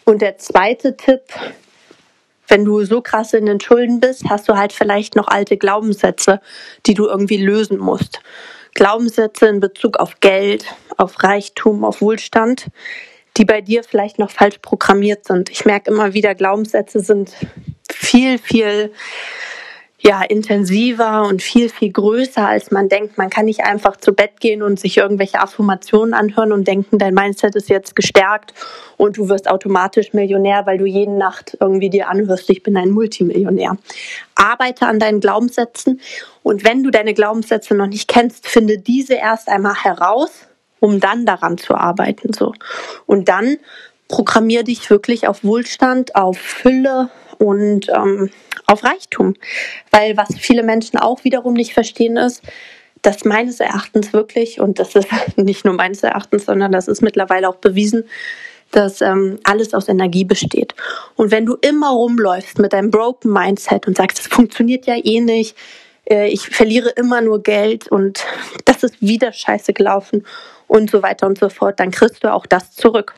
Und 0.05 0.21
der 0.21 0.37
zweite 0.37 0.95
Tipp 0.95 1.21
wenn 2.47 2.65
du 2.65 2.83
so 2.83 3.01
krass 3.01 3.33
in 3.33 3.45
den 3.45 3.59
Schulden 3.59 3.99
bist, 3.99 4.29
hast 4.29 4.47
du 4.49 4.57
halt 4.57 4.73
vielleicht 4.73 5.15
noch 5.15 5.27
alte 5.27 5.57
Glaubenssätze, 5.57 6.39
die 6.85 6.93
du 6.93 7.07
irgendwie 7.07 7.37
lösen 7.37 7.77
musst. 7.77 8.21
Glaubenssätze 8.73 9.47
in 9.47 9.59
Bezug 9.59 9.97
auf 9.97 10.19
Geld, 10.19 10.65
auf 10.97 11.23
Reichtum, 11.23 11.83
auf 11.83 12.01
Wohlstand, 12.01 12.67
die 13.37 13.45
bei 13.45 13.61
dir 13.61 13.83
vielleicht 13.83 14.19
noch 14.19 14.31
falsch 14.31 14.59
programmiert 14.59 15.25
sind. 15.25 15.49
Ich 15.49 15.65
merke 15.65 15.91
immer 15.91 16.13
wieder, 16.13 16.35
Glaubenssätze 16.35 16.99
sind 16.99 17.31
viel, 17.91 18.37
viel 18.37 18.91
ja, 20.07 20.21
intensiver 20.21 21.23
und 21.23 21.41
viel, 21.41 21.67
viel 21.67 21.91
größer, 21.91 22.47
als 22.47 22.71
man 22.71 22.87
denkt. 22.87 23.17
Man 23.17 23.29
kann 23.29 23.43
nicht 23.43 23.65
einfach 23.65 23.97
zu 23.97 24.13
Bett 24.13 24.39
gehen 24.39 24.63
und 24.63 24.79
sich 24.79 24.95
irgendwelche 24.95 25.41
Affirmationen 25.41 26.13
anhören 26.13 26.53
und 26.53 26.65
denken, 26.65 26.97
dein 26.97 27.13
Mindset 27.13 27.55
ist 27.55 27.67
jetzt 27.67 27.93
gestärkt 27.93 28.53
und 28.95 29.17
du 29.17 29.27
wirst 29.27 29.49
automatisch 29.49 30.13
Millionär, 30.13 30.65
weil 30.65 30.77
du 30.77 30.85
jede 30.85 31.11
Nacht 31.11 31.57
irgendwie 31.59 31.89
dir 31.89 32.07
anhörst, 32.07 32.49
ich 32.49 32.63
bin 32.63 32.77
ein 32.77 32.91
Multimillionär. 32.91 33.77
Arbeite 34.35 34.87
an 34.87 34.99
deinen 34.99 35.19
Glaubenssätzen 35.19 35.99
und 36.41 36.63
wenn 36.63 36.83
du 36.83 36.89
deine 36.89 37.13
Glaubenssätze 37.13 37.75
noch 37.75 37.87
nicht 37.87 38.07
kennst, 38.07 38.47
finde 38.47 38.77
diese 38.77 39.15
erst 39.15 39.49
einmal 39.49 39.75
heraus, 39.75 40.47
um 40.79 41.01
dann 41.01 41.25
daran 41.25 41.57
zu 41.57 41.75
arbeiten, 41.75 42.31
so. 42.31 42.53
Und 43.07 43.27
dann 43.27 43.57
programmier 44.07 44.63
dich 44.63 44.89
wirklich 44.89 45.27
auf 45.27 45.43
Wohlstand, 45.43 46.15
auf 46.15 46.37
Fülle 46.37 47.09
und 47.37 47.89
ähm, 47.89 48.29
auf 48.65 48.83
Reichtum. 48.83 49.35
Weil 49.91 50.17
was 50.17 50.37
viele 50.37 50.63
Menschen 50.63 50.99
auch 50.99 51.23
wiederum 51.23 51.53
nicht 51.53 51.73
verstehen 51.73 52.17
ist, 52.17 52.43
dass 53.01 53.25
meines 53.25 53.59
Erachtens 53.59 54.13
wirklich, 54.13 54.59
und 54.59 54.79
das 54.79 54.95
ist 54.95 55.07
nicht 55.37 55.65
nur 55.65 55.73
meines 55.73 56.03
Erachtens, 56.03 56.45
sondern 56.45 56.71
das 56.71 56.87
ist 56.87 57.01
mittlerweile 57.01 57.49
auch 57.49 57.57
bewiesen, 57.57 58.03
dass 58.71 59.01
ähm, 59.01 59.39
alles 59.43 59.73
aus 59.73 59.87
Energie 59.87 60.25
besteht. 60.25 60.75
Und 61.15 61.31
wenn 61.31 61.45
du 61.45 61.55
immer 61.61 61.89
rumläufst 61.89 62.59
mit 62.59 62.73
deinem 62.73 62.91
Broken 62.91 63.31
Mindset 63.31 63.87
und 63.87 63.95
sagst, 63.95 64.19
das 64.19 64.27
funktioniert 64.27 64.85
ja 64.87 64.95
eh 65.01 65.21
nicht, 65.21 65.55
äh, 66.09 66.27
ich 66.27 66.47
verliere 66.47 66.89
immer 66.89 67.21
nur 67.21 67.41
Geld 67.43 67.87
und 67.89 68.25
das 68.65 68.83
ist 68.83 69.01
wieder 69.01 69.31
scheiße 69.31 69.73
gelaufen 69.73 70.25
und 70.67 70.91
so 70.91 71.01
weiter 71.01 71.27
und 71.27 71.37
so 71.37 71.49
fort, 71.49 71.79
dann 71.79 71.91
kriegst 71.91 72.23
du 72.23 72.33
auch 72.33 72.45
das 72.45 72.73
zurück. 72.73 73.15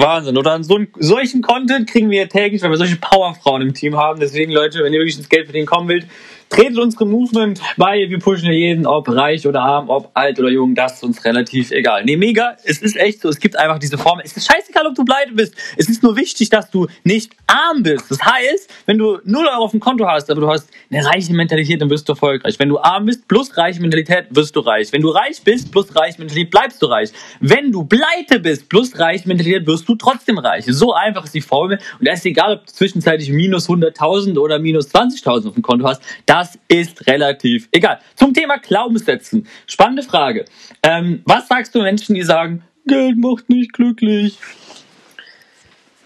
Wahnsinn. 0.00 0.36
Oder 0.36 0.52
an 0.52 0.64
so 0.64 0.80
solchen 0.98 1.42
Content 1.42 1.88
kriegen 1.88 2.10
wir 2.10 2.28
täglich, 2.28 2.62
weil 2.62 2.70
wir 2.70 2.76
solche 2.76 2.96
Powerfrauen 2.96 3.62
im 3.62 3.74
Team 3.74 3.96
haben. 3.96 4.20
Deswegen, 4.20 4.52
Leute, 4.52 4.82
wenn 4.82 4.92
ihr 4.92 5.00
wirklich 5.00 5.18
ins 5.18 5.28
Geld 5.28 5.46
verdienen 5.46 5.66
kommen 5.66 5.88
wollt, 5.88 6.06
tretet 6.54 6.78
unsere 6.78 7.06
Movement 7.06 7.60
bei. 7.76 8.08
Wir 8.08 8.18
pushen 8.18 8.52
jeden, 8.52 8.86
ob 8.86 9.08
reich 9.08 9.46
oder 9.46 9.60
arm, 9.60 9.88
ob 9.88 10.10
alt 10.14 10.38
oder 10.38 10.50
jung, 10.50 10.74
das 10.74 10.94
ist 10.94 11.04
uns 11.04 11.24
relativ 11.24 11.72
egal. 11.72 12.04
Nee, 12.04 12.16
mega. 12.16 12.56
Es 12.64 12.78
ist 12.78 12.96
echt 12.96 13.20
so. 13.20 13.28
Es 13.28 13.40
gibt 13.40 13.58
einfach 13.58 13.78
diese 13.78 13.98
Formel. 13.98 14.24
Es 14.24 14.36
ist 14.36 14.46
scheißegal, 14.46 14.86
ob 14.86 14.94
du 14.94 15.04
pleite 15.04 15.32
bist. 15.32 15.54
Es 15.76 15.88
ist 15.88 16.02
nur 16.02 16.16
wichtig, 16.16 16.50
dass 16.50 16.70
du 16.70 16.86
nicht 17.02 17.32
arm 17.46 17.82
bist. 17.82 18.08
Das 18.10 18.20
heißt, 18.24 18.70
wenn 18.86 18.98
du 18.98 19.18
0 19.24 19.46
Euro 19.46 19.64
auf 19.64 19.72
dem 19.72 19.80
Konto 19.80 20.06
hast, 20.06 20.30
aber 20.30 20.40
du 20.40 20.48
hast 20.48 20.68
eine 20.90 21.04
reiche 21.04 21.32
Mentalität, 21.32 21.80
dann 21.80 21.90
wirst 21.90 22.08
du 22.08 22.12
erfolgreich. 22.12 22.58
Wenn 22.58 22.68
du 22.68 22.78
arm 22.78 23.06
bist 23.06 23.26
plus 23.26 23.56
reiche 23.56 23.80
Mentalität, 23.80 24.26
wirst 24.30 24.54
du 24.54 24.60
reich. 24.60 24.92
Wenn 24.92 25.02
du 25.02 25.08
reich 25.08 25.42
bist 25.42 25.72
plus 25.72 25.94
reiche 25.96 26.18
Mentalität, 26.18 26.50
bleibst 26.50 26.80
du 26.82 26.86
reich. 26.86 27.10
Wenn 27.40 27.72
du 27.72 27.84
pleite 27.84 28.38
bist 28.38 28.68
plus 28.68 28.98
reiche 28.98 29.26
Mentalität, 29.26 29.66
wirst 29.66 29.88
du 29.88 29.96
trotzdem 29.96 30.38
reich. 30.38 30.64
So 30.68 30.92
einfach 30.92 31.24
ist 31.24 31.34
die 31.34 31.40
Formel. 31.40 31.78
Und 31.98 32.06
da 32.06 32.12
ist 32.12 32.24
egal, 32.24 32.54
ob 32.54 32.66
du 32.66 32.72
zwischenzeitlich 32.72 33.30
minus 33.30 33.68
100.000 33.68 34.38
oder 34.38 34.60
minus 34.60 34.94
20.000 34.94 35.48
auf 35.48 35.54
dem 35.54 35.62
Konto 35.62 35.86
hast. 35.86 36.00
Das 36.44 36.58
ist 36.68 37.06
relativ 37.06 37.68
egal. 37.72 38.00
Zum 38.16 38.34
Thema 38.34 38.58
Glaubenssätzen. 38.58 39.48
Spannende 39.66 40.02
Frage. 40.02 40.44
Ähm, 40.82 41.22
was 41.24 41.48
sagst 41.48 41.74
du 41.74 41.80
Menschen, 41.80 42.14
die 42.14 42.22
sagen, 42.22 42.62
Geld 42.86 43.16
macht 43.16 43.48
nicht 43.48 43.72
glücklich? 43.72 44.38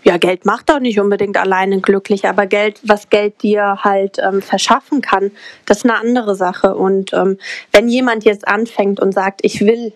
Ja, 0.04 0.16
Geld 0.16 0.44
macht 0.44 0.70
auch 0.70 0.78
nicht 0.78 1.00
unbedingt 1.00 1.36
alleine 1.36 1.80
glücklich, 1.80 2.26
aber 2.26 2.46
Geld, 2.46 2.78
was 2.84 3.10
Geld 3.10 3.42
dir 3.42 3.78
halt 3.82 4.18
ähm, 4.20 4.40
verschaffen 4.40 5.02
kann, 5.02 5.32
das 5.66 5.78
ist 5.78 5.84
eine 5.84 5.98
andere 5.98 6.36
Sache. 6.36 6.76
Und 6.76 7.12
ähm, 7.14 7.38
wenn 7.72 7.88
jemand 7.88 8.24
jetzt 8.24 8.46
anfängt 8.46 9.00
und 9.00 9.12
sagt, 9.12 9.40
ich 9.42 9.60
will 9.62 9.92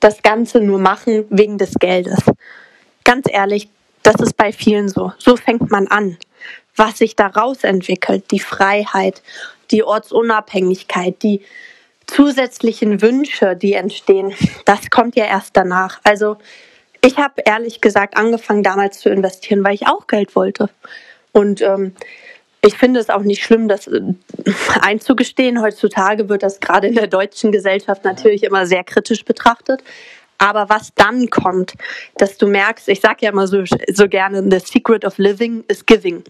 das 0.00 0.22
Ganze 0.22 0.60
nur 0.60 0.78
machen 0.78 1.26
wegen 1.28 1.58
des 1.58 1.74
Geldes, 1.74 2.20
ganz 3.04 3.26
ehrlich, 3.30 3.68
das 4.02 4.14
ist 4.16 4.38
bei 4.38 4.50
vielen 4.50 4.88
so. 4.88 5.12
So 5.18 5.36
fängt 5.36 5.70
man 5.70 5.88
an. 5.88 6.16
Was 6.76 6.98
sich 6.98 7.14
daraus 7.14 7.62
entwickelt, 7.62 8.32
die 8.32 8.40
Freiheit, 8.40 9.22
die 9.70 9.82
Ortsunabhängigkeit, 9.82 11.22
die 11.22 11.42
zusätzlichen 12.06 13.02
Wünsche, 13.02 13.56
die 13.56 13.74
entstehen, 13.74 14.34
das 14.64 14.90
kommt 14.90 15.16
ja 15.16 15.24
erst 15.24 15.56
danach. 15.56 16.00
Also 16.04 16.36
ich 17.04 17.18
habe 17.18 17.42
ehrlich 17.44 17.80
gesagt 17.80 18.16
angefangen 18.16 18.62
damals 18.62 19.00
zu 19.00 19.10
investieren, 19.10 19.64
weil 19.64 19.74
ich 19.74 19.86
auch 19.86 20.06
Geld 20.06 20.34
wollte. 20.36 20.70
Und 21.32 21.60
ähm, 21.60 21.94
ich 22.62 22.78
finde 22.78 22.98
es 22.98 23.10
auch 23.10 23.22
nicht 23.22 23.42
schlimm, 23.42 23.68
das 23.68 23.86
äh, 23.86 24.00
einzugestehen. 24.80 25.60
Heutzutage 25.60 26.28
wird 26.28 26.42
das 26.42 26.60
gerade 26.60 26.86
in 26.86 26.94
der 26.94 27.08
deutschen 27.08 27.52
Gesellschaft 27.52 28.04
natürlich 28.04 28.42
immer 28.42 28.66
sehr 28.66 28.84
kritisch 28.84 29.24
betrachtet. 29.24 29.82
Aber 30.38 30.68
was 30.68 30.92
dann 30.94 31.30
kommt, 31.30 31.74
dass 32.16 32.36
du 32.36 32.46
merkst, 32.46 32.88
ich 32.88 33.00
sage 33.00 33.18
ja 33.20 33.30
immer 33.30 33.46
so, 33.46 33.64
so 33.92 34.08
gerne, 34.08 34.42
the 34.50 34.58
secret 34.58 35.04
of 35.04 35.18
living 35.18 35.64
is 35.68 35.86
giving. 35.86 36.24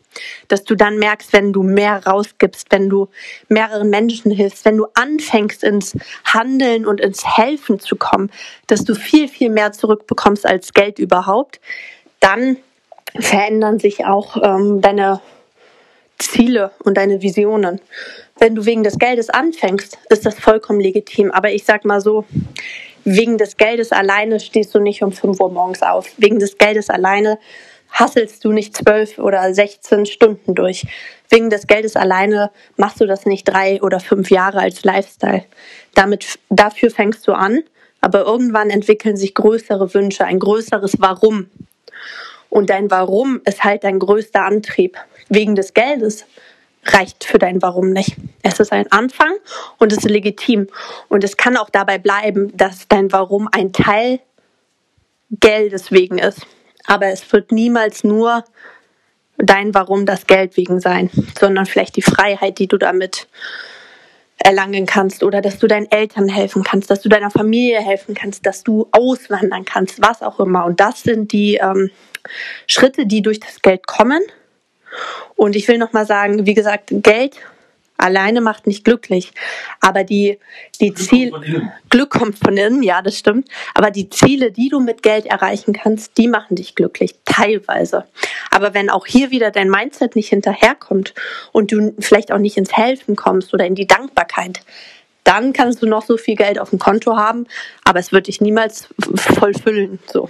Dass 0.48 0.64
du 0.64 0.74
dann 0.74 0.98
merkst, 0.98 1.32
wenn 1.32 1.52
du 1.52 1.62
mehr 1.62 2.06
rausgibst, 2.06 2.66
wenn 2.70 2.88
du 2.88 3.08
mehreren 3.48 3.90
Menschen 3.90 4.30
hilfst, 4.30 4.64
wenn 4.64 4.76
du 4.76 4.86
anfängst 4.94 5.64
ins 5.64 5.96
Handeln 6.24 6.86
und 6.86 7.00
ins 7.00 7.24
Helfen 7.24 7.80
zu 7.80 7.96
kommen, 7.96 8.30
dass 8.66 8.84
du 8.84 8.94
viel, 8.94 9.28
viel 9.28 9.50
mehr 9.50 9.72
zurückbekommst 9.72 10.46
als 10.46 10.72
Geld 10.72 10.98
überhaupt, 10.98 11.60
dann 12.20 12.58
verändern 13.18 13.78
sich 13.78 14.04
auch 14.04 14.36
ähm, 14.42 14.80
deine 14.80 15.20
Ziele 16.18 16.72
und 16.84 16.96
deine 16.96 17.22
Visionen. 17.22 17.80
Wenn 18.38 18.54
du 18.54 18.64
wegen 18.64 18.82
des 18.82 18.98
Geldes 18.98 19.30
anfängst, 19.30 19.98
ist 20.10 20.26
das 20.26 20.38
vollkommen 20.38 20.80
legitim. 20.80 21.30
Aber 21.30 21.50
ich 21.52 21.64
sag 21.64 21.84
mal 21.84 22.00
so, 22.00 22.24
wegen 23.04 23.38
des 23.38 23.56
Geldes 23.56 23.92
alleine 23.92 24.40
stehst 24.40 24.74
du 24.74 24.80
nicht 24.80 25.02
um 25.02 25.12
5 25.12 25.38
Uhr 25.40 25.50
morgens 25.50 25.82
auf. 25.82 26.10
Wegen 26.16 26.38
des 26.38 26.58
Geldes 26.58 26.90
alleine 26.90 27.38
hasselst 27.90 28.44
du 28.44 28.52
nicht 28.52 28.76
12 28.76 29.18
oder 29.18 29.54
16 29.54 30.06
Stunden 30.06 30.54
durch. 30.54 30.86
Wegen 31.28 31.50
des 31.50 31.66
Geldes 31.66 31.96
alleine 31.96 32.50
machst 32.76 33.00
du 33.00 33.06
das 33.06 33.24
nicht 33.24 33.44
drei 33.44 33.80
oder 33.82 34.00
fünf 34.00 34.30
Jahre 34.30 34.58
als 34.58 34.84
Lifestyle. 34.84 35.44
Damit, 35.94 36.38
dafür 36.48 36.90
fängst 36.90 37.26
du 37.28 37.32
an, 37.32 37.62
aber 38.00 38.24
irgendwann 38.24 38.70
entwickeln 38.70 39.16
sich 39.16 39.34
größere 39.34 39.94
Wünsche, 39.94 40.24
ein 40.24 40.38
größeres 40.38 40.96
Warum. 40.98 41.50
Und 42.50 42.70
dein 42.70 42.90
Warum 42.90 43.40
ist 43.44 43.64
halt 43.64 43.84
dein 43.84 43.98
größter 43.98 44.44
Antrieb. 44.44 44.96
Wegen 45.28 45.54
des 45.54 45.74
Geldes 45.74 46.26
reicht 46.86 47.24
für 47.24 47.38
dein 47.38 47.62
Warum 47.62 47.90
nicht. 47.90 48.16
Es 48.42 48.60
ist 48.60 48.72
ein 48.72 48.90
Anfang 48.92 49.32
und 49.78 49.92
es 49.92 49.98
ist 49.98 50.10
legitim. 50.10 50.68
Und 51.08 51.24
es 51.24 51.36
kann 51.36 51.56
auch 51.56 51.70
dabei 51.70 51.98
bleiben, 51.98 52.56
dass 52.56 52.88
dein 52.88 53.12
Warum 53.12 53.48
ein 53.50 53.72
Teil 53.72 54.20
Geldes 55.30 55.90
wegen 55.90 56.18
ist. 56.18 56.46
Aber 56.86 57.06
es 57.06 57.32
wird 57.32 57.50
niemals 57.50 58.04
nur 58.04 58.44
dein 59.38 59.74
Warum 59.74 60.06
das 60.06 60.26
Geld 60.26 60.56
wegen 60.56 60.80
sein, 60.80 61.10
sondern 61.38 61.66
vielleicht 61.66 61.96
die 61.96 62.02
Freiheit, 62.02 62.58
die 62.58 62.68
du 62.68 62.76
damit 62.76 63.26
erlangen 64.38 64.84
kannst 64.84 65.22
oder 65.22 65.40
dass 65.40 65.58
du 65.58 65.66
deinen 65.66 65.90
Eltern 65.90 66.28
helfen 66.28 66.64
kannst, 66.64 66.90
dass 66.90 67.00
du 67.00 67.08
deiner 67.08 67.30
Familie 67.30 67.80
helfen 67.80 68.14
kannst, 68.14 68.44
dass 68.46 68.62
du 68.62 68.88
auswandern 68.90 69.64
kannst, 69.64 70.02
was 70.02 70.22
auch 70.22 70.40
immer. 70.40 70.64
Und 70.64 70.80
das 70.80 71.02
sind 71.02 71.32
die 71.32 71.54
ähm, 71.54 71.90
Schritte, 72.66 73.06
die 73.06 73.22
durch 73.22 73.40
das 73.40 73.62
Geld 73.62 73.86
kommen 73.86 74.20
und 75.36 75.56
ich 75.56 75.68
will 75.68 75.78
nochmal 75.78 76.06
sagen, 76.06 76.46
wie 76.46 76.54
gesagt, 76.54 76.90
Geld 76.90 77.36
alleine 77.96 78.40
macht 78.40 78.66
nicht 78.66 78.84
glücklich. 78.84 79.32
Aber 79.80 80.04
die, 80.04 80.38
die 80.80 80.90
Glück 80.90 80.98
Ziel, 80.98 81.30
kommt 81.30 81.46
Glück 81.90 82.10
kommt 82.10 82.38
von 82.38 82.56
innen, 82.56 82.82
ja, 82.82 83.02
das 83.02 83.18
stimmt. 83.18 83.48
Aber 83.74 83.90
die 83.90 84.10
Ziele, 84.10 84.50
die 84.50 84.68
du 84.68 84.80
mit 84.80 85.02
Geld 85.02 85.26
erreichen 85.26 85.72
kannst, 85.72 86.18
die 86.18 86.28
machen 86.28 86.56
dich 86.56 86.74
glücklich, 86.74 87.14
teilweise. 87.24 88.04
Aber 88.50 88.74
wenn 88.74 88.90
auch 88.90 89.06
hier 89.06 89.30
wieder 89.30 89.50
dein 89.50 89.70
Mindset 89.70 90.16
nicht 90.16 90.28
hinterherkommt 90.28 91.14
und 91.52 91.72
du 91.72 91.94
vielleicht 91.98 92.32
auch 92.32 92.38
nicht 92.38 92.56
ins 92.56 92.76
Helfen 92.76 93.16
kommst 93.16 93.54
oder 93.54 93.66
in 93.66 93.74
die 93.74 93.86
Dankbarkeit, 93.86 94.60
dann 95.22 95.54
kannst 95.54 95.82
du 95.82 95.86
noch 95.86 96.04
so 96.04 96.18
viel 96.18 96.36
Geld 96.36 96.58
auf 96.58 96.70
dem 96.70 96.78
Konto 96.78 97.16
haben, 97.16 97.46
aber 97.84 97.98
es 97.98 98.12
wird 98.12 98.26
dich 98.26 98.40
niemals 98.42 98.88
vollfüllen, 99.16 99.98
so. 100.12 100.28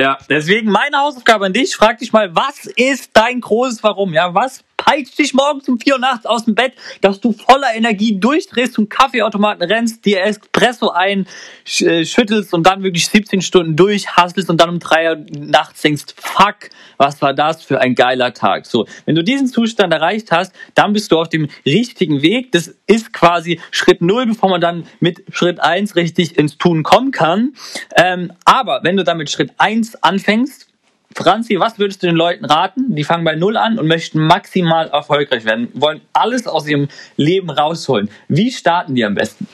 Ja, 0.00 0.16
deswegen 0.30 0.70
meine 0.70 0.96
Hausaufgabe 0.96 1.44
an 1.44 1.52
dich. 1.52 1.76
Frag 1.76 1.98
dich 1.98 2.10
mal, 2.10 2.34
was 2.34 2.64
ist 2.64 3.10
dein 3.12 3.42
großes 3.42 3.82
Warum? 3.82 4.14
Ja, 4.14 4.32
was 4.32 4.64
peitscht 4.80 5.18
dich 5.18 5.34
morgens 5.34 5.68
um 5.68 5.78
vier 5.78 5.94
Uhr 5.94 6.00
nachts 6.00 6.24
aus 6.24 6.46
dem 6.46 6.54
Bett, 6.54 6.72
dass 7.02 7.20
du 7.20 7.32
voller 7.32 7.74
Energie 7.74 8.18
durchdrehst, 8.18 8.72
zum 8.72 8.88
Kaffeeautomaten 8.88 9.62
rennst, 9.62 10.06
dir 10.06 10.22
Espresso 10.22 10.90
einschüttelst 10.90 12.52
äh, 12.52 12.56
und 12.56 12.66
dann 12.66 12.82
wirklich 12.82 13.06
17 13.08 13.42
Stunden 13.42 13.76
durchhasselst 13.76 14.48
und 14.48 14.58
dann 14.58 14.70
um 14.70 14.78
drei 14.78 15.10
Uhr 15.10 15.26
nachts 15.38 15.82
denkst, 15.82 16.14
fuck, 16.16 16.70
was 16.96 17.20
war 17.20 17.34
das 17.34 17.62
für 17.62 17.80
ein 17.80 17.94
geiler 17.94 18.32
Tag. 18.32 18.64
So, 18.66 18.86
wenn 19.04 19.14
du 19.14 19.22
diesen 19.22 19.48
Zustand 19.48 19.92
erreicht 19.92 20.32
hast, 20.32 20.54
dann 20.74 20.94
bist 20.94 21.12
du 21.12 21.18
auf 21.18 21.28
dem 21.28 21.48
richtigen 21.66 22.22
Weg. 22.22 22.52
Das 22.52 22.74
ist 22.86 23.12
quasi 23.12 23.60
Schritt 23.70 24.00
null, 24.00 24.26
bevor 24.26 24.48
man 24.48 24.60
dann 24.60 24.86
mit 25.00 25.22
Schritt 25.30 25.60
eins 25.60 25.94
richtig 25.94 26.38
ins 26.38 26.56
Tun 26.56 26.82
kommen 26.82 27.10
kann. 27.10 27.52
Ähm, 27.96 28.32
aber 28.44 28.80
wenn 28.82 28.96
du 28.96 29.04
dann 29.04 29.18
mit 29.18 29.30
Schritt 29.30 29.52
eins 29.58 30.02
anfängst, 30.02 30.69
Franzi, 31.16 31.58
was 31.58 31.78
würdest 31.78 32.02
du 32.02 32.06
den 32.06 32.16
Leuten 32.16 32.44
raten? 32.44 32.94
Die 32.94 33.04
fangen 33.04 33.24
bei 33.24 33.34
Null 33.34 33.56
an 33.56 33.78
und 33.78 33.86
möchten 33.86 34.20
maximal 34.20 34.88
erfolgreich 34.88 35.44
werden, 35.44 35.68
wollen 35.74 36.00
alles 36.12 36.46
aus 36.46 36.66
ihrem 36.68 36.88
Leben 37.16 37.50
rausholen. 37.50 38.08
Wie 38.28 38.50
starten 38.50 38.94
die 38.94 39.04
am 39.04 39.14
besten? 39.14 39.48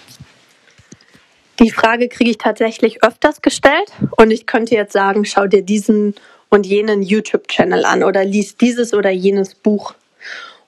Die 1.58 1.70
Frage 1.70 2.08
kriege 2.08 2.30
ich 2.30 2.38
tatsächlich 2.38 3.02
öfters 3.02 3.40
gestellt 3.40 3.90
und 4.18 4.30
ich 4.30 4.46
könnte 4.46 4.74
jetzt 4.74 4.92
sagen, 4.92 5.24
schau 5.24 5.46
dir 5.46 5.62
diesen 5.62 6.14
und 6.50 6.66
jenen 6.66 7.02
YouTube-Channel 7.02 7.84
an 7.86 8.04
oder 8.04 8.24
lies 8.24 8.56
dieses 8.56 8.92
oder 8.92 9.10
jenes 9.10 9.54
Buch 9.54 9.94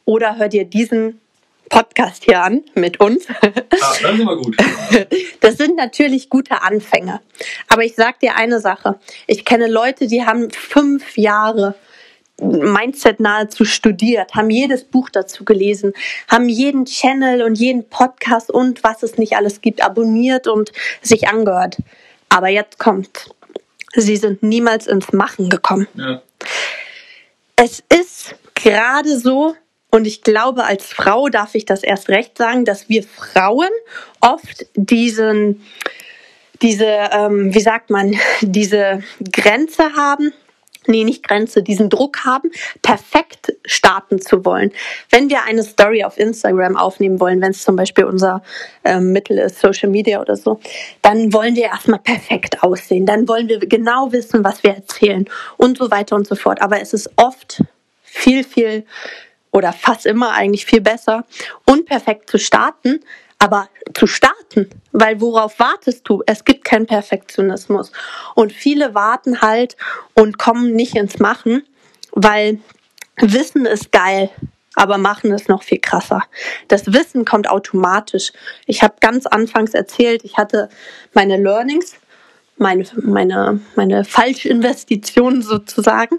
oder 0.07 0.39
hör 0.39 0.49
dir 0.49 0.65
diesen 0.65 1.21
Podcast 1.69 2.25
hier 2.25 2.43
an 2.43 2.63
mit 2.75 3.01
uns. 3.01 3.27
Ah, 3.29 3.51
das 3.71 4.01
ist 4.01 4.21
immer 4.21 4.37
gut. 4.37 4.57
Das 5.41 5.57
sind 5.57 5.77
natürlich 5.77 6.29
gute 6.29 6.63
Anfänge. 6.63 7.21
Aber 7.69 7.85
ich 7.85 7.95
sag 7.95 8.21
dir 8.21 8.35
eine 8.35 8.61
Sache. 8.61 8.99
Ich 9.27 9.45
kenne 9.45 9.69
Leute, 9.69 10.07
die 10.07 10.25
haben 10.27 10.51
fünf 10.51 11.17
Jahre 11.17 11.75
Mindset 12.41 13.21
nahezu 13.21 13.65
studiert, 13.65 14.35
haben 14.35 14.51
jedes 14.51 14.85
Buch 14.85 15.09
dazu 15.11 15.45
gelesen, 15.45 15.93
haben 16.29 16.49
jeden 16.49 16.85
Channel 16.85 17.43
und 17.43 17.59
jeden 17.59 17.89
Podcast 17.89 18.51
und 18.51 18.85
was 18.85 19.03
es 19.03 19.17
nicht 19.17 19.37
alles 19.37 19.61
gibt 19.61 19.83
abonniert 19.83 20.47
und 20.47 20.73
sich 21.03 21.29
angehört. 21.29 21.79
Aber 22.29 22.49
jetzt 22.49 22.79
kommt 22.79 23.31
sie 23.95 24.17
sind 24.17 24.43
niemals 24.43 24.87
ins 24.87 25.13
Machen 25.13 25.49
gekommen. 25.49 25.89
Ja. 25.95 26.23
Es 27.57 27.83
ist 27.89 28.37
gerade 28.55 29.19
so, 29.19 29.55
und 29.91 30.07
ich 30.07 30.23
glaube, 30.23 30.65
als 30.65 30.87
Frau 30.87 31.29
darf 31.29 31.55
ich 31.55 31.65
das 31.65 31.83
erst 31.83 32.09
recht 32.09 32.37
sagen, 32.37 32.65
dass 32.65 32.89
wir 32.89 33.03
Frauen 33.03 33.71
oft 34.21 34.67
diesen, 34.75 35.65
diese, 36.61 36.85
ähm, 36.85 37.55
wie 37.55 37.61
sagt 37.61 37.91
man, 37.91 38.15
diese 38.43 39.03
Grenze 39.33 39.95
haben, 39.97 40.33
nee, 40.87 41.05
nicht 41.05 41.27
Grenze, 41.27 41.63
diesen 41.63 41.89
Druck 41.89 42.25
haben, 42.27 42.51
perfekt 42.83 43.55
starten 43.65 44.21
zu 44.21 44.45
wollen. 44.45 44.73
Wenn 45.11 45.31
wir 45.31 45.45
eine 45.45 45.63
Story 45.63 46.05
auf 46.05 46.19
Instagram 46.19 46.77
aufnehmen 46.77 47.19
wollen, 47.19 47.41
wenn 47.41 47.53
es 47.53 47.63
zum 47.63 47.77
Beispiel 47.77 48.05
unser 48.05 48.43
ähm, 48.85 49.13
Mittel 49.13 49.39
ist, 49.39 49.59
Social 49.59 49.89
Media 49.89 50.21
oder 50.21 50.37
so, 50.37 50.61
dann 51.01 51.33
wollen 51.33 51.57
wir 51.57 51.65
erstmal 51.65 52.01
perfekt 52.01 52.63
aussehen. 52.63 53.07
Dann 53.07 53.27
wollen 53.27 53.49
wir 53.49 53.59
genau 53.59 54.13
wissen, 54.13 54.45
was 54.45 54.63
wir 54.63 54.75
erzählen 54.75 55.27
und 55.57 55.79
so 55.79 55.91
weiter 55.91 56.15
und 56.15 56.27
so 56.27 56.35
fort. 56.35 56.61
Aber 56.61 56.81
es 56.81 56.93
ist 56.93 57.11
oft 57.17 57.63
viel, 58.03 58.45
viel 58.45 58.85
oder 59.51 59.73
fast 59.73 60.07
immer 60.07 60.33
eigentlich 60.33 60.67
viel 60.67 60.81
besser, 60.81 61.25
unperfekt 61.65 62.31
zu 62.31 62.39
starten, 62.39 63.01
aber 63.39 63.69
zu 63.95 64.07
starten, 64.07 64.69
weil 64.93 65.21
worauf 65.21 65.59
wartest 65.59 66.09
du? 66.09 66.23
Es 66.27 66.45
gibt 66.45 66.65
keinen 66.65 66.87
Perfektionismus. 66.87 67.93
Und 68.35 68.53
viele 68.53 68.95
warten 68.95 69.41
halt 69.41 69.77
und 70.15 70.39
kommen 70.39 70.75
nicht 70.75 70.97
ins 70.97 71.19
Machen, 71.19 71.63
weil 72.13 72.59
Wissen 73.17 73.65
ist 73.65 73.93
geil, 73.93 74.31
aber 74.75 74.99
machen 74.99 75.33
ist 75.33 75.49
noch 75.49 75.63
viel 75.63 75.81
krasser. 75.81 76.23
Das 76.69 76.93
Wissen 76.93 77.25
kommt 77.25 77.49
automatisch. 77.49 78.33
Ich 78.67 78.83
habe 78.83 78.95
ganz 79.01 79.27
anfangs 79.27 79.75
erzählt, 79.75 80.25
ich 80.25 80.37
hatte 80.37 80.69
meine 81.15 81.37
Learnings, 81.37 81.95
meine, 82.57 82.85
meine, 83.03 83.61
meine 83.77 84.05
Falschinvestitionen 84.05 85.43
sozusagen 85.43 86.19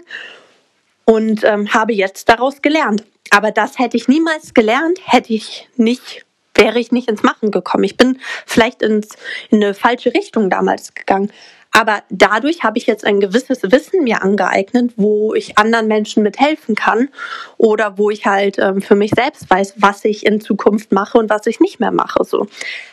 und 1.10 1.42
ähm, 1.42 1.74
habe 1.74 1.92
jetzt 1.92 2.28
daraus 2.28 2.62
gelernt. 2.62 3.02
Aber 3.30 3.50
das 3.50 3.80
hätte 3.80 3.96
ich 3.96 4.06
niemals 4.06 4.54
gelernt, 4.54 5.00
hätte 5.04 5.32
ich 5.32 5.68
nicht 5.76 6.24
wäre 6.54 6.78
ich 6.80 6.92
nicht 6.92 7.08
ins 7.08 7.22
Machen 7.22 7.52
gekommen. 7.52 7.84
Ich 7.84 7.96
bin 7.96 8.18
vielleicht 8.44 8.82
ins, 8.82 9.10
in 9.50 9.62
eine 9.62 9.72
falsche 9.72 10.12
Richtung 10.12 10.50
damals 10.50 10.94
gegangen. 10.94 11.32
Aber 11.72 12.02
dadurch 12.10 12.64
habe 12.64 12.76
ich 12.76 12.86
jetzt 12.86 13.04
ein 13.04 13.20
gewisses 13.20 13.62
Wissen 13.62 14.02
mir 14.02 14.22
angeeignet, 14.22 14.92
wo 14.96 15.32
ich 15.32 15.56
anderen 15.56 15.86
Menschen 15.86 16.22
mithelfen 16.22 16.74
kann 16.74 17.08
oder 17.56 17.96
wo 17.96 18.10
ich 18.10 18.26
halt 18.26 18.58
ähm, 18.58 18.82
für 18.82 18.96
mich 18.96 19.12
selbst 19.12 19.48
weiß, 19.48 19.74
was 19.76 20.04
ich 20.04 20.26
in 20.26 20.40
Zukunft 20.40 20.92
mache 20.92 21.18
und 21.18 21.30
was 21.30 21.46
ich 21.46 21.60
nicht 21.60 21.78
mehr 21.78 21.92
mache. 21.92 22.24
So. 22.24 22.48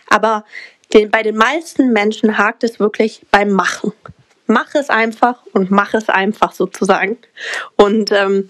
Aber 0.08 0.46
den, 0.94 1.10
bei 1.10 1.24
den 1.24 1.36
meisten 1.36 1.92
Menschen 1.92 2.38
hakt 2.38 2.64
es 2.64 2.80
wirklich 2.80 3.22
beim 3.32 3.52
Machen. 3.52 3.92
Mach 4.48 4.74
es 4.76 4.90
einfach 4.90 5.44
und 5.54 5.72
mach 5.72 5.94
es 5.94 6.10
einfach 6.10 6.54
sozusagen. 6.54 7.18
Und 7.76 8.12
ähm, 8.12 8.50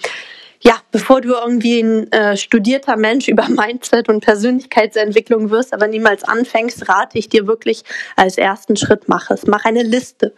ja, 0.59 0.73
bevor 0.91 1.21
du 1.21 1.33
irgendwie 1.33 1.79
ein 1.79 2.11
äh, 2.11 2.35
studierter 2.35 2.97
Mensch 2.97 3.27
über 3.27 3.47
Mindset 3.47 4.09
und 4.09 4.23
Persönlichkeitsentwicklung 4.23 5.49
wirst, 5.49 5.73
aber 5.73 5.87
niemals 5.87 6.23
anfängst, 6.23 6.89
rate 6.89 7.17
ich 7.17 7.29
dir 7.29 7.47
wirklich 7.47 7.83
als 8.15 8.37
ersten 8.37 8.75
Schritt 8.75 9.07
mach 9.07 9.29
es. 9.29 9.45
Mach 9.45 9.65
eine 9.65 9.83
Liste, 9.83 10.33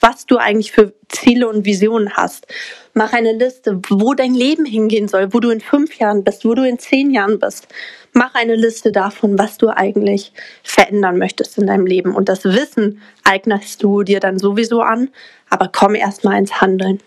was 0.00 0.26
du 0.26 0.36
eigentlich 0.36 0.72
für 0.72 0.92
Ziele 1.08 1.48
und 1.48 1.64
Visionen 1.64 2.14
hast. 2.14 2.46
Mach 2.94 3.12
eine 3.12 3.32
Liste, 3.32 3.80
wo 3.88 4.14
dein 4.14 4.34
Leben 4.34 4.64
hingehen 4.66 5.08
soll, 5.08 5.32
wo 5.32 5.40
du 5.40 5.50
in 5.50 5.60
fünf 5.60 5.98
Jahren 5.98 6.24
bist, 6.24 6.44
wo 6.44 6.54
du 6.54 6.66
in 6.66 6.78
zehn 6.78 7.10
Jahren 7.10 7.38
bist. 7.38 7.68
Mach 8.12 8.34
eine 8.34 8.56
Liste 8.56 8.92
davon, 8.92 9.38
was 9.38 9.56
du 9.58 9.68
eigentlich 9.70 10.32
verändern 10.62 11.18
möchtest 11.18 11.56
in 11.58 11.66
deinem 11.66 11.86
Leben. 11.86 12.14
Und 12.14 12.28
das 12.28 12.44
Wissen 12.44 13.00
eignest 13.24 13.82
du 13.82 14.02
dir 14.02 14.20
dann 14.20 14.38
sowieso 14.38 14.82
an, 14.82 15.08
aber 15.48 15.70
komm 15.72 15.94
erst 15.94 16.24
mal 16.24 16.36
ins 16.36 16.60
Handeln 16.60 17.00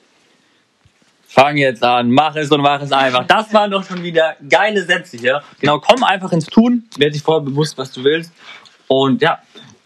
fang 1.35 1.57
jetzt 1.57 1.83
an, 1.83 2.09
mach 2.11 2.35
es 2.37 2.49
und 2.49 2.61
mach 2.61 2.81
es 2.81 2.93
einfach. 2.93 3.27
Das 3.27 3.53
waren 3.53 3.69
doch 3.69 3.83
schon 3.83 4.01
wieder 4.01 4.37
geile 4.49 4.81
Sätze 4.83 5.17
hier. 5.17 5.43
Genau, 5.59 5.79
komm 5.79 6.01
einfach 6.03 6.31
ins 6.31 6.45
Tun, 6.45 6.85
werde 6.97 7.11
dich 7.11 7.21
vorher 7.21 7.43
bewusst, 7.43 7.77
was 7.77 7.91
du 7.91 8.05
willst. 8.05 8.31
Und 8.87 9.21
ja, 9.21 9.39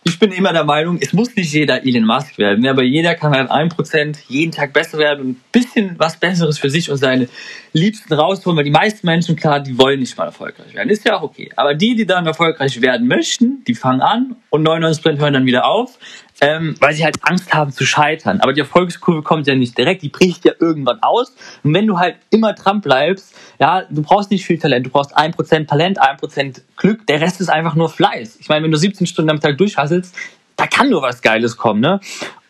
ich 0.03 0.17
bin 0.17 0.31
immer 0.31 0.53
der 0.53 0.63
Meinung, 0.63 0.97
es 1.01 1.13
muss 1.13 1.35
nicht 1.35 1.53
jeder 1.53 1.85
Elon 1.85 2.05
Musk 2.05 2.37
werden, 2.37 2.65
aber 2.65 2.83
jeder 2.83 3.15
kann 3.15 3.33
halt 3.33 3.51
ein 3.51 3.69
Prozent 3.69 4.17
jeden 4.27 4.51
Tag 4.51 4.71
besser 4.71 4.97
werden 4.97 5.21
und 5.21 5.29
ein 5.31 5.41
bisschen 5.51 5.95
was 5.97 6.17
Besseres 6.17 6.57
für 6.57 6.69
sich 6.69 6.89
und 6.89 6.97
seine 6.97 7.27
Liebsten 7.73 8.13
rausholen, 8.13 8.57
weil 8.57 8.63
die 8.63 8.71
meisten 8.71 9.05
Menschen, 9.05 9.35
klar, 9.35 9.59
die 9.59 9.77
wollen 9.77 9.99
nicht 9.99 10.17
mal 10.17 10.25
erfolgreich 10.25 10.73
werden. 10.73 10.89
Ist 10.89 11.05
ja 11.05 11.17
auch 11.17 11.23
okay. 11.23 11.49
Aber 11.55 11.73
die, 11.73 11.95
die 11.95 12.05
dann 12.05 12.25
erfolgreich 12.25 12.81
werden 12.81 13.07
möchten, 13.07 13.63
die 13.65 13.75
fangen 13.75 14.01
an 14.01 14.35
und 14.49 14.65
99% 14.67 15.19
hören 15.19 15.33
dann 15.33 15.45
wieder 15.45 15.65
auf, 15.65 15.99
ähm, 16.41 16.75
weil 16.79 16.93
sie 16.93 17.03
halt 17.03 17.17
Angst 17.21 17.53
haben 17.53 17.71
zu 17.71 17.85
scheitern. 17.85 18.39
Aber 18.41 18.53
die 18.53 18.61
Erfolgskurve 18.61 19.21
kommt 19.21 19.47
ja 19.47 19.55
nicht 19.55 19.77
direkt, 19.77 20.01
die 20.01 20.09
bricht 20.09 20.45
ja 20.45 20.53
irgendwann 20.59 21.01
aus. 21.01 21.33
Und 21.63 21.73
wenn 21.73 21.87
du 21.87 21.99
halt 21.99 22.15
immer 22.29 22.53
dran 22.53 22.81
bleibst, 22.81 23.33
ja, 23.59 23.83
du 23.89 24.01
brauchst 24.01 24.31
nicht 24.31 24.45
viel 24.45 24.57
Talent, 24.57 24.85
du 24.85 24.89
brauchst 24.89 25.17
1% 25.17 25.67
Talent, 25.67 26.01
1% 26.01 26.61
Glück, 26.77 27.05
der 27.07 27.21
Rest 27.21 27.41
ist 27.41 27.49
einfach 27.49 27.75
nur 27.75 27.89
Fleiß. 27.89 28.37
Ich 28.39 28.49
meine, 28.49 28.63
wenn 28.63 28.71
du 28.71 28.77
17 28.77 29.07
Stunden 29.07 29.29
am 29.29 29.39
Tag 29.39 29.57
durchhasselst, 29.57 30.15
da 30.55 30.67
kann 30.67 30.89
nur 30.89 31.01
was 31.01 31.21
Geiles 31.21 31.57
kommen, 31.57 31.79
ne? 31.79 31.99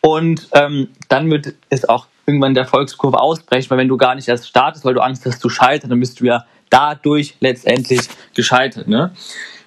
Und 0.00 0.48
ähm, 0.52 0.88
dann 1.08 1.30
wird 1.30 1.54
es 1.68 1.88
auch 1.88 2.06
irgendwann 2.26 2.54
der 2.54 2.64
Erfolgskurve 2.64 3.20
ausbrechen, 3.20 3.70
weil 3.70 3.78
wenn 3.78 3.88
du 3.88 3.96
gar 3.96 4.14
nicht 4.14 4.28
erst 4.28 4.48
startest, 4.48 4.84
weil 4.84 4.94
du 4.94 5.00
Angst 5.00 5.26
hast 5.26 5.40
zu 5.40 5.48
scheitern, 5.48 5.90
dann 5.90 6.00
bist 6.00 6.20
du 6.20 6.24
ja 6.24 6.44
dadurch 6.70 7.36
letztendlich 7.40 8.00
gescheitert, 8.34 8.88
ne? 8.88 9.12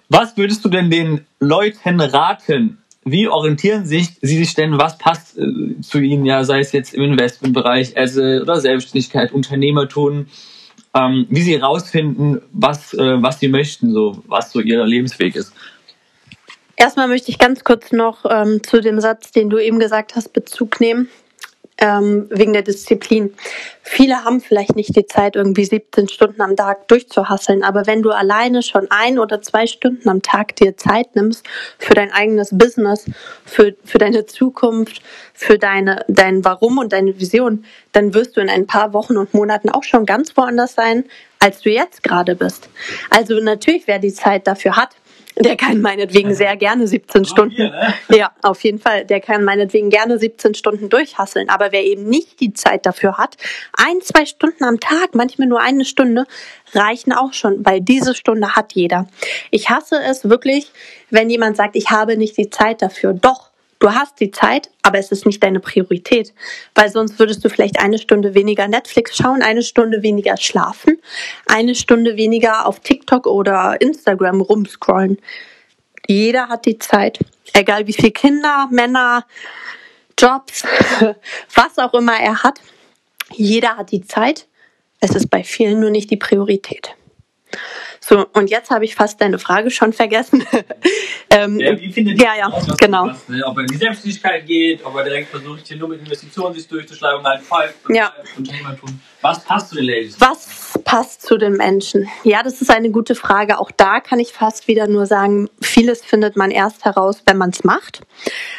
Was 0.09 0.37
würdest 0.37 0.63
du 0.63 0.69
denn 0.69 0.91
den 0.91 1.25
Leuten 1.39 1.99
raten, 1.99 2.82
wie 3.05 3.27
orientieren 3.27 3.85
sich 3.85 4.17
Sie 4.21 4.37
sich 4.37 4.53
denn, 4.53 4.77
was 4.77 4.97
passt 4.97 5.37
äh, 5.37 5.81
zu 5.81 5.99
Ihnen, 5.99 6.25
ja, 6.25 6.43
sei 6.43 6.59
es 6.59 6.71
jetzt 6.71 6.93
im 6.93 7.03
Investmentbereich 7.03 7.97
also, 7.97 8.21
oder 8.21 8.59
Selbstständigkeit, 8.59 9.31
Unternehmertum, 9.31 10.27
ähm, 10.95 11.25
wie 11.29 11.41
Sie 11.41 11.53
herausfinden, 11.57 12.41
was, 12.51 12.93
äh, 12.93 13.21
was 13.21 13.39
Sie 13.39 13.47
möchten, 13.47 13.91
so, 13.93 14.23
was 14.27 14.51
so 14.51 14.59
Ihr 14.59 14.83
Lebensweg 14.85 15.35
ist? 15.35 15.53
Erstmal 16.75 17.07
möchte 17.07 17.29
ich 17.29 17.37
ganz 17.37 17.63
kurz 17.63 17.91
noch 17.91 18.25
ähm, 18.29 18.61
zu 18.63 18.81
dem 18.81 18.99
Satz, 18.99 19.31
den 19.31 19.49
du 19.49 19.57
eben 19.57 19.79
gesagt 19.79 20.15
hast, 20.15 20.33
Bezug 20.33 20.79
nehmen 20.79 21.09
ähm, 21.83 22.27
wegen 22.29 22.53
der 22.53 22.61
Disziplin. 22.61 23.33
Viele 23.81 24.23
haben 24.23 24.39
vielleicht 24.39 24.77
nicht 24.77 24.95
die 24.95 25.05
Zeit, 25.05 25.35
irgendwie 25.35 25.65
17 25.65 26.07
Stunden 26.07 26.41
am 26.41 26.55
Tag 26.55 26.87
durchzuhasseln, 26.87 27.61
aber 27.61 27.85
wenn 27.85 28.01
du 28.01 28.11
alleine 28.11 28.63
schon 28.63 28.87
ein 28.89 29.19
oder 29.19 29.41
zwei 29.41 29.67
Stunden 29.67 30.07
am 30.07 30.21
Tag 30.21 30.55
dir 30.55 30.77
Zeit 30.77 31.13
nimmst 31.17 31.45
für 31.77 31.93
dein 31.93 32.13
eigenes 32.13 32.57
Business, 32.57 33.05
für, 33.45 33.75
für 33.83 33.97
deine 33.97 34.25
Zukunft, 34.25 35.01
für 35.33 35.59
deine, 35.59 36.05
dein 36.07 36.45
Warum 36.45 36.77
und 36.77 36.93
deine 36.93 37.19
Vision, 37.19 37.65
dann 37.91 38.13
wirst 38.13 38.37
du 38.37 38.41
in 38.41 38.49
ein 38.49 38.65
paar 38.65 38.93
Wochen 38.93 39.17
und 39.17 39.33
Monaten 39.33 39.69
auch 39.69 39.83
schon 39.83 40.05
ganz 40.05 40.37
woanders 40.37 40.75
sein, 40.75 41.03
als 41.39 41.59
du 41.59 41.69
jetzt 41.69 42.01
gerade 42.01 42.35
bist. 42.35 42.69
Also 43.09 43.41
natürlich, 43.41 43.87
wer 43.87 43.99
die 43.99 44.13
Zeit 44.13 44.47
dafür 44.47 44.77
hat, 44.77 44.95
der 45.37 45.57
kann 45.57 45.81
meinetwegen 45.81 46.33
sehr 46.33 46.55
gerne 46.57 46.87
17 46.87 47.25
Stunden. 47.25 47.55
Hier, 47.55 47.69
ne? 47.69 47.93
Ja, 48.17 48.31
auf 48.41 48.63
jeden 48.63 48.79
Fall. 48.79 49.05
Der 49.05 49.19
kann 49.19 49.43
meinetwegen 49.43 49.89
gerne 49.89 50.17
17 50.19 50.53
Stunden 50.53 50.89
durchhasseln. 50.89 51.49
Aber 51.49 51.71
wer 51.71 51.83
eben 51.83 52.07
nicht 52.07 52.39
die 52.39 52.53
Zeit 52.53 52.85
dafür 52.85 53.17
hat, 53.17 53.37
ein, 53.73 54.01
zwei 54.01 54.25
Stunden 54.25 54.63
am 54.63 54.79
Tag, 54.79 55.15
manchmal 55.15 55.47
nur 55.47 55.59
eine 55.59 55.85
Stunde, 55.85 56.25
reichen 56.73 57.13
auch 57.13 57.33
schon, 57.33 57.65
weil 57.65 57.81
diese 57.81 58.15
Stunde 58.15 58.55
hat 58.55 58.73
jeder. 58.73 59.07
Ich 59.51 59.69
hasse 59.69 59.99
es 60.03 60.29
wirklich, 60.29 60.71
wenn 61.09 61.29
jemand 61.29 61.57
sagt, 61.57 61.75
ich 61.75 61.89
habe 61.91 62.17
nicht 62.17 62.37
die 62.37 62.49
Zeit 62.49 62.81
dafür. 62.81 63.13
Doch, 63.13 63.52
Du 63.83 63.93
hast 63.93 64.21
die 64.21 64.31
Zeit, 64.31 64.71
aber 64.81 64.97
es 64.97 65.11
ist 65.11 65.25
nicht 65.25 65.43
deine 65.43 65.59
Priorität, 65.59 66.33
weil 66.73 66.89
sonst 66.89 67.19
würdest 67.19 67.43
du 67.43 67.49
vielleicht 67.49 67.81
eine 67.81 67.97
Stunde 67.97 68.33
weniger 68.33 68.65
Netflix 68.69 69.17
schauen, 69.17 69.41
eine 69.41 69.61
Stunde 69.61 70.01
weniger 70.03 70.37
schlafen, 70.37 71.01
eine 71.47 71.75
Stunde 71.75 72.15
weniger 72.15 72.65
auf 72.65 72.79
TikTok 72.79 73.27
oder 73.27 73.81
Instagram 73.81 74.39
rumscrollen. 74.39 75.17
Jeder 76.07 76.47
hat 76.47 76.65
die 76.65 76.79
Zeit, 76.79 77.19
egal 77.51 77.85
wie 77.85 77.91
viele 77.91 78.11
Kinder, 78.11 78.69
Männer, 78.71 79.25
Jobs, 80.17 80.63
was 81.53 81.77
auch 81.77 81.93
immer 81.93 82.17
er 82.17 82.41
hat. 82.41 82.61
Jeder 83.33 83.75
hat 83.75 83.91
die 83.91 84.05
Zeit. 84.05 84.47
Es 85.01 85.13
ist 85.13 85.29
bei 85.29 85.43
vielen 85.43 85.81
nur 85.81 85.89
nicht 85.89 86.09
die 86.09 86.15
Priorität. 86.15 86.95
So, 88.05 88.27
und 88.33 88.49
jetzt 88.49 88.69
habe 88.69 88.83
ich 88.83 88.95
fast 88.95 89.21
deine 89.21 89.39
Frage 89.39 89.71
schon 89.71 89.93
vergessen. 89.93 90.45
ähm, 91.29 91.57
ja, 91.57 91.79
wie 91.79 91.89
findet 91.89 92.21
ja, 92.21 92.35
ja, 92.37 92.47
aus, 92.47 92.67
genau. 92.77 93.07
Was, 93.07 93.29
ne? 93.29 93.41
Ob 93.45 93.55
er 93.55 93.61
in 93.61 93.67
die 93.67 93.77
Selbstständigkeit 93.77 94.45
geht, 94.45 94.85
ob 94.85 94.93
er 94.97 95.05
direkt 95.05 95.29
versucht, 95.29 95.65
hier 95.65 95.77
nur 95.77 95.87
mit 95.87 96.01
Investitionen 96.01 96.53
sich 96.53 96.67
durchzuschlagen 96.67 97.19
und 97.19 97.25
einen 97.25 97.41
Fall 97.41 97.73
ja. 97.87 98.11
tun. 98.35 98.99
Was 99.21 99.45
passt 99.45 99.69
zu 99.69 99.75
den 99.75 99.85
Ladies? 99.85 100.19
Was 100.19 100.77
passt 100.83 101.21
zu 101.21 101.37
den 101.37 101.53
Menschen? 101.53 102.09
Ja, 102.25 102.43
das 102.43 102.61
ist 102.61 102.69
eine 102.69 102.91
gute 102.91 103.15
Frage. 103.15 103.57
Auch 103.57 103.71
da 103.71 104.01
kann 104.01 104.19
ich 104.19 104.33
fast 104.33 104.67
wieder 104.67 104.87
nur 104.87 105.05
sagen, 105.05 105.49
vieles 105.61 106.03
findet 106.03 106.35
man 106.35 106.51
erst 106.51 106.83
heraus, 106.83 107.21
wenn 107.25 107.37
man 107.37 107.51
es 107.51 107.63
macht. 107.63 108.01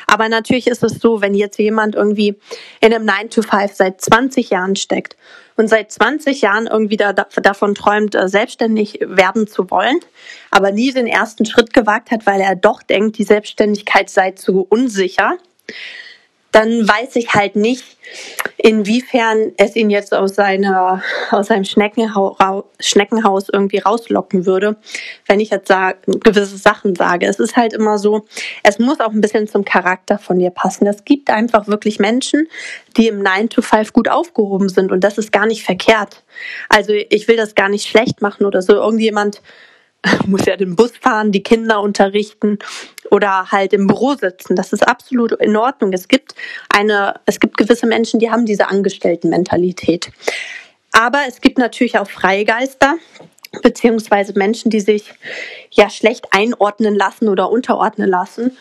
Aber 0.07 0.31
natürlich 0.31 0.69
ist 0.69 0.83
es 0.83 1.01
so, 1.01 1.21
wenn 1.21 1.35
jetzt 1.35 1.59
jemand 1.59 1.97
irgendwie 1.97 2.35
in 2.81 2.95
einem 2.95 3.05
9 3.05 3.29
to 3.29 3.43
5 3.43 3.75
seit 3.75 4.01
20 4.01 4.49
Jahren 4.49 4.75
steckt 4.75 5.17
und 5.57 5.69
seit 5.69 5.93
20 5.93 6.41
Jahren 6.41 6.67
irgendwie 6.67 6.97
da, 6.97 7.13
davon 7.13 7.75
träumt, 7.75 8.15
äh, 8.15 8.29
selbstständig 8.29 8.99
werden 9.01 9.47
zu 9.47 9.71
wollen, 9.71 10.01
aber 10.51 10.73
nie 10.73 10.93
den 10.93 11.07
ersten 11.07 11.47
Schritt 11.47 11.73
gewagt 11.73 12.11
hat, 12.11 12.27
weil 12.27 12.41
er 12.41 12.57
doch 12.57 12.83
denkt, 12.83 13.19
die 13.19 13.25
Selbstständigkeit 13.25 14.11
sei 14.11 14.33
zu 14.33 14.67
unsicher, 14.69 15.39
dann 16.55 16.89
weiß 16.89 17.17
ich 17.17 17.35
halt 17.35 17.57
nicht, 17.57 17.85
inwiefern 18.57 19.53
es 19.57 19.75
ihn 19.75 19.91
jetzt 19.91 20.15
aus 20.15 20.37
seiner 20.37 21.03
aus 21.33 21.49
seinem 21.49 21.65
Schneckenhaus, 21.65 22.37
Schneckenhaus 22.79 23.49
irgendwie 23.53 23.79
rauslocken 23.79 24.47
würde, 24.47 24.77
wenn 25.27 25.41
ich 25.41 25.51
jetzt 25.51 25.67
sag, 25.67 26.07
gewisse 26.07 26.57
Sachen 26.57 26.95
sage. 26.95 27.27
Es 27.27 27.41
ist 27.41 27.57
halt 27.57 27.73
immer 27.73 27.99
so, 27.99 28.25
es 28.63 28.79
muss 28.79 29.01
auch 29.01 29.11
ein 29.11 29.21
bisschen 29.21 29.49
zum 29.49 29.65
Charakter 29.65 30.17
von 30.17 30.39
dir 30.39 30.51
passen. 30.51 30.87
Es 30.87 31.05
gibt 31.05 31.29
einfach 31.29 31.67
wirklich 31.67 31.99
Menschen, 31.99 32.47
die 32.97 33.09
im 33.09 33.21
9 33.21 33.49
to 33.49 33.61
5 33.61 33.93
gut 33.93 34.09
aufgehoben 34.09 34.69
sind 34.69 34.93
und 34.93 35.03
das 35.03 35.19
ist 35.19 35.33
gar 35.33 35.47
nicht 35.47 35.65
verkehrt. 35.65 36.23
Also 36.69 36.93
ich 36.93 37.27
will 37.27 37.37
das 37.37 37.57
gar 37.57 37.69
nicht 37.69 37.89
schlecht 37.89 38.23
machen 38.23 38.47
oder 38.47 38.63
so. 38.63 38.75
Irgendjemand 38.75 39.43
muss 40.27 40.45
ja 40.47 40.57
den 40.57 40.77
Bus 40.77 40.93
fahren, 41.01 41.33
die 41.33 41.43
Kinder 41.43 41.81
unterrichten 41.81 42.59
oder 43.11 43.51
halt 43.51 43.73
im 43.73 43.87
Büro 43.87 44.15
sitzen. 44.15 44.57
Das 44.57 44.73
ist 44.73 44.87
absolut 44.87 45.33
in 45.33 45.57
Ordnung. 45.57 45.93
Es 45.93 46.09
gibt 46.09 46.35
eine, 46.69 47.21
es 47.27 47.41
gibt 47.41 47.57
gewisse 47.57 47.87
Menschen, 47.87 48.21
die 48.21 48.31
haben 48.31 48.47
diese 48.47 48.69
Angestelltenmentalität. 48.69 50.11
Aber 50.93 51.23
es 51.27 51.41
gibt 51.41 51.59
natürlich 51.59 51.99
auch 51.99 52.09
Freigeister, 52.09 52.95
beziehungsweise 53.63 54.33
Menschen, 54.37 54.71
die 54.71 54.81
sich 54.81 55.13
ja 55.71 55.91
schlecht 55.91 56.27
einordnen 56.31 56.95
lassen 56.95 57.29
oder 57.29 57.51
unterordnen 57.51 58.09
lassen. 58.09 58.57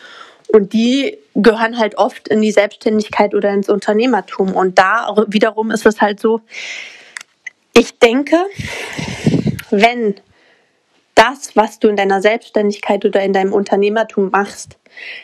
Und 0.52 0.72
die 0.72 1.18
gehören 1.34 1.78
halt 1.78 1.96
oft 1.96 2.28
in 2.28 2.40
die 2.40 2.52
Selbstständigkeit 2.52 3.34
oder 3.34 3.50
ins 3.50 3.68
Unternehmertum. 3.68 4.52
Und 4.52 4.78
da 4.78 5.24
wiederum 5.28 5.70
ist 5.70 5.86
es 5.86 6.00
halt 6.00 6.20
so, 6.20 6.42
ich 7.76 7.98
denke, 7.98 8.36
wenn 9.70 10.14
das, 11.14 11.56
was 11.56 11.78
du 11.78 11.88
in 11.88 11.96
deiner 11.96 12.20
Selbstständigkeit 12.20 13.04
oder 13.04 13.22
in 13.22 13.32
deinem 13.32 13.52
Unternehmertum 13.52 14.30
machst, 14.30 14.76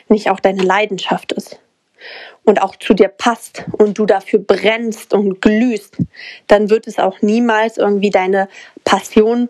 nicht 0.07 0.29
auch 0.29 0.39
deine 0.39 0.63
Leidenschaft 0.63 1.31
ist 1.31 1.59
und 2.43 2.61
auch 2.61 2.75
zu 2.75 2.93
dir 2.93 3.07
passt 3.07 3.65
und 3.77 3.97
du 3.97 4.05
dafür 4.05 4.39
brennst 4.39 5.13
und 5.13 5.41
glühst, 5.41 5.97
dann 6.47 6.69
wird 6.69 6.87
es 6.87 6.97
auch 6.97 7.21
niemals 7.21 7.77
irgendwie 7.77 8.09
deine 8.09 8.49
Passion 8.83 9.49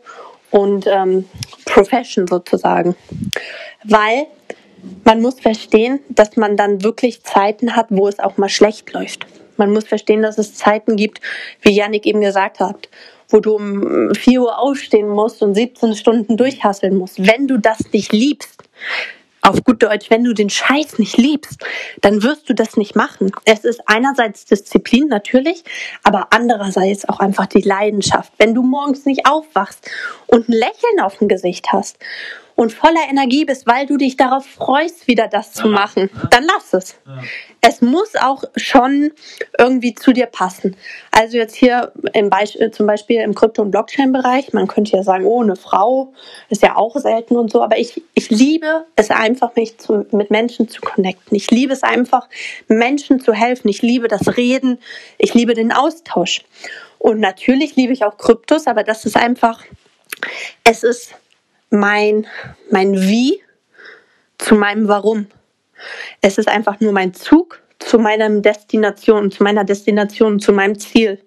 und 0.49 0.86
ähm, 0.88 1.30
Profession 1.65 2.27
sozusagen. 2.27 2.95
Weil 3.84 4.27
man 5.04 5.21
muss 5.21 5.39
verstehen, 5.39 5.99
dass 6.10 6.36
man 6.38 6.58
dann 6.58 6.84
wirklich 6.84 7.23
Zeiten 7.23 7.75
hat, 7.75 7.88
wo 7.89 8.08
es 8.08 8.19
auch 8.19 8.38
mal 8.38 8.49
schlecht 8.49 8.91
läuft. 8.93 9.25
Man 9.58 9.71
muss 9.71 9.86
verstehen, 9.86 10.21
dass 10.21 10.38
es 10.38 10.56
Zeiten 10.56 10.95
gibt, 10.95 11.21
wie 11.62 11.71
Yannick 11.71 12.06
eben 12.06 12.21
gesagt 12.21 12.60
hat, 12.60 12.89
wo 13.32 13.39
du 13.39 13.56
um 13.56 14.13
4 14.13 14.41
Uhr 14.41 14.60
aufstehen 14.60 15.10
musst 15.10 15.41
und 15.41 15.56
17 15.56 15.96
Stunden 15.96 16.38
durchhasseln 16.38 16.98
musst. 16.98 17.26
Wenn 17.26 17.48
du 17.48 17.58
das 17.58 17.80
nicht 17.91 18.12
liebst, 18.12 18.63
auf 19.41 19.63
gut 19.63 19.82
Deutsch, 19.82 20.10
wenn 20.10 20.24
du 20.24 20.34
den 20.34 20.50
Scheiß 20.50 21.00
nicht 21.00 21.17
liebst, 21.17 21.63
dann 22.02 22.22
wirst 22.24 22.48
du 22.48 22.54
das 22.54 22.78
nicht 22.78 22.96
machen. 22.96 23.32
Es 23.46 23.65
ist 23.65 23.82
einerseits 23.88 24.46
Disziplin 24.46 25.08
natürlich, 25.08 25.63
aber 26.04 26.28
andererseits 26.32 27.10
auch 27.10 27.20
einfach 27.20 27.48
die 27.48 27.62
Leidenschaft. 27.62 28.32
Wenn 28.38 28.54
du 28.54 28.62
morgens 28.62 29.06
nicht 29.06 29.26
aufwachst 29.26 29.89
und 30.28 30.48
ein 30.48 30.54
Lächeln 30.54 31.00
auf 31.02 31.17
dem 31.17 31.28
Gesicht 31.28 31.72
hast 31.74 31.98
und 32.62 32.71
voller 32.71 33.10
Energie 33.10 33.43
bist, 33.43 33.65
weil 33.65 33.88
du 33.88 33.97
dich 33.97 34.17
darauf 34.17 34.45
freust, 34.45 35.08
wieder 35.08 35.28
das 35.28 35.52
zu 35.52 35.67
machen, 35.67 36.12
dann 36.30 36.43
lass 36.43 36.74
es. 36.74 36.95
Es 37.60 37.82
muss 37.82 38.15
auch 38.15 38.43
schon 38.56 39.12
irgendwie 39.58 39.95
zu 39.95 40.13
dir 40.13 40.28
passen. 40.28 40.76
Also 41.10 41.38
jetzt 41.38 41.56
hier 41.56 41.91
im 42.13 42.30
Beispiel, 42.30 42.69
zum 42.69 42.86
Beispiel 42.86 43.21
im 43.21 43.34
Krypto- 43.34 43.63
und 43.63 43.71
Blockchain-Bereich, 43.71 44.54
man 44.54 44.67
könnte 44.67 44.95
ja 44.95 45.02
sagen, 45.02 45.26
oh, 45.26 45.41
eine 45.41 45.56
Frau 45.56 46.13
ist 46.50 46.62
ja 46.62 46.76
auch 46.76 46.95
selten 46.97 47.36
und 47.36 47.52
so, 47.52 47.63
aber 47.63 47.80
ich, 47.80 48.04
ich 48.13 48.30
liebe 48.30 48.86
es 48.95 49.10
einfach, 49.10 49.56
mich 49.56 49.80
zu, 49.80 50.06
mit 50.12 50.30
Menschen 50.30 50.69
zu 50.69 50.82
connecten. 50.82 51.36
Ich 51.36 51.50
liebe 51.50 51.74
es 51.74 51.82
einfach, 51.82 52.30
Menschen 52.67 53.19
zu 53.19 53.34
helfen. 53.34 53.69
Ich 53.69 53.82
liebe 53.82 54.08
das 54.08 54.38
Reden. 54.38 54.78
Ich 55.17 55.34
liebe 55.34 55.56
den 55.56 55.71
Austausch. 55.71 56.43
Und 57.00 57.19
natürlich 57.19 57.76
liebe 57.76 57.91
ich 57.91 58.06
auch 58.06 58.19
Kryptos, 58.19 58.67
aber 58.67 58.84
das 58.84 59.06
ist 59.06 59.17
einfach, 59.17 59.63
es 60.63 60.84
ist 60.84 61.15
mein, 61.71 62.27
mein 62.69 62.93
Wie 63.01 63.41
zu 64.38 64.55
meinem 64.55 64.88
Warum. 64.88 65.27
Es 66.21 66.38
ist 66.38 66.47
einfach 66.47 66.79
nur 66.79 66.91
mein 66.91 67.13
Zug 67.13 67.62
zu 67.79 67.97
meiner 67.97 68.29
Destination, 68.29 69.31
zu 69.31 69.43
meiner 69.43 69.63
Destination, 69.63 70.39
zu 70.39 70.53
meinem 70.53 70.77
Ziel. 70.77 71.19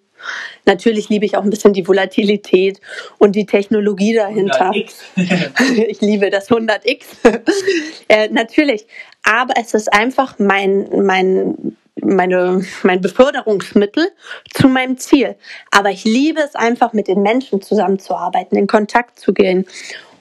Natürlich 0.64 1.08
liebe 1.08 1.26
ich 1.26 1.36
auch 1.36 1.42
ein 1.42 1.50
bisschen 1.50 1.74
die 1.74 1.86
Volatilität 1.86 2.80
und 3.18 3.36
die 3.36 3.46
Technologie 3.46 4.14
dahinter. 4.14 4.70
ich 5.16 6.00
liebe 6.00 6.30
das 6.30 6.48
100x. 6.48 7.04
äh, 8.08 8.28
natürlich. 8.28 8.86
Aber 9.22 9.54
es 9.60 9.74
ist 9.74 9.92
einfach 9.92 10.38
mein, 10.38 10.88
mein, 11.02 11.76
meine, 12.00 12.64
mein 12.82 13.00
Beförderungsmittel 13.00 14.08
zu 14.54 14.68
meinem 14.68 14.96
Ziel. 14.96 15.36
Aber 15.70 15.90
ich 15.90 16.04
liebe 16.04 16.40
es 16.40 16.54
einfach, 16.54 16.92
mit 16.92 17.08
den 17.08 17.22
Menschen 17.22 17.60
zusammenzuarbeiten, 17.60 18.56
in 18.56 18.66
Kontakt 18.66 19.18
zu 19.18 19.34
gehen. 19.34 19.66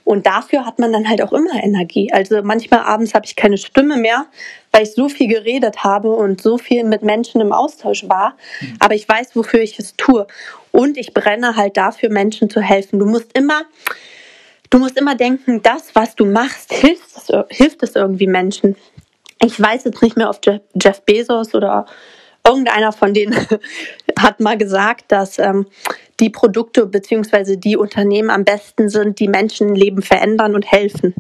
Und 0.04 0.26
dafür 0.26 0.66
hat 0.66 0.80
man 0.80 0.92
dann 0.92 1.08
halt 1.08 1.22
auch 1.22 1.32
immer 1.32 1.64
Energie. 1.64 2.12
Also 2.12 2.42
manchmal 2.44 2.82
abends 2.82 3.14
habe 3.14 3.26
ich 3.26 3.36
keine 3.36 3.58
Stimme 3.58 3.98
mehr, 3.98 4.26
weil 4.72 4.84
ich 4.84 4.94
so 4.94 5.08
viel 5.08 5.28
geredet 5.28 5.84
habe 5.84 6.14
und 6.14 6.42
so 6.42 6.58
viel 6.58 6.84
mit 6.84 7.04
Menschen 7.04 7.40
im 7.40 7.54
Austausch 7.54 8.08
war. 8.10 8.36
Mhm. 8.60 8.78
Aber 8.80 8.96
ich 8.96 9.08
weiß, 9.08 9.36
wofür 9.36 9.62
ich 9.62 9.80
es 9.80 9.96
tue. 9.96 10.28
Und 10.72 10.98
ich 10.98 11.14
brenne 11.14 11.56
halt 11.56 11.78
dafür, 11.78 12.10
Menschen 12.10 12.50
zu 12.50 12.60
helfen. 12.60 13.00
Du 13.00 13.06
musst 13.06 13.38
immer, 13.38 13.62
du 14.70 14.80
musst 14.80 14.98
immer 14.98 15.16
denken, 15.16 15.62
das, 15.62 15.96
was 15.96 16.16
du 16.16 16.26
machst, 16.26 16.74
hilft, 16.74 17.32
hilft 17.50 17.84
es 17.84 17.96
irgendwie 17.96 18.28
Menschen. 18.28 18.76
Ich 19.42 19.60
weiß 19.62 19.86
jetzt 19.86 20.02
nicht 20.02 20.18
mehr, 20.18 20.30
ob 20.30 20.40
Jeff 20.82 21.02
Bezos 21.02 21.54
oder 21.54 21.86
irgendeiner 22.46 22.92
von 22.92 23.14
denen 23.14 23.36
hat 24.20 24.40
mal 24.40 24.58
gesagt, 24.58 25.12
dass 25.12 25.40
ähm, 25.40 25.68
die 26.20 26.30
Produkte 26.30 26.86
bzw. 26.86 27.58
die 27.58 27.78
Unternehmen 27.78 28.30
am 28.30 28.44
besten 28.44 28.90
sind, 28.90 29.20
die 29.20 29.28
Menschenleben 29.28 30.02
verändern 30.02 30.56
und 30.56 30.72
helfen. 30.72 31.14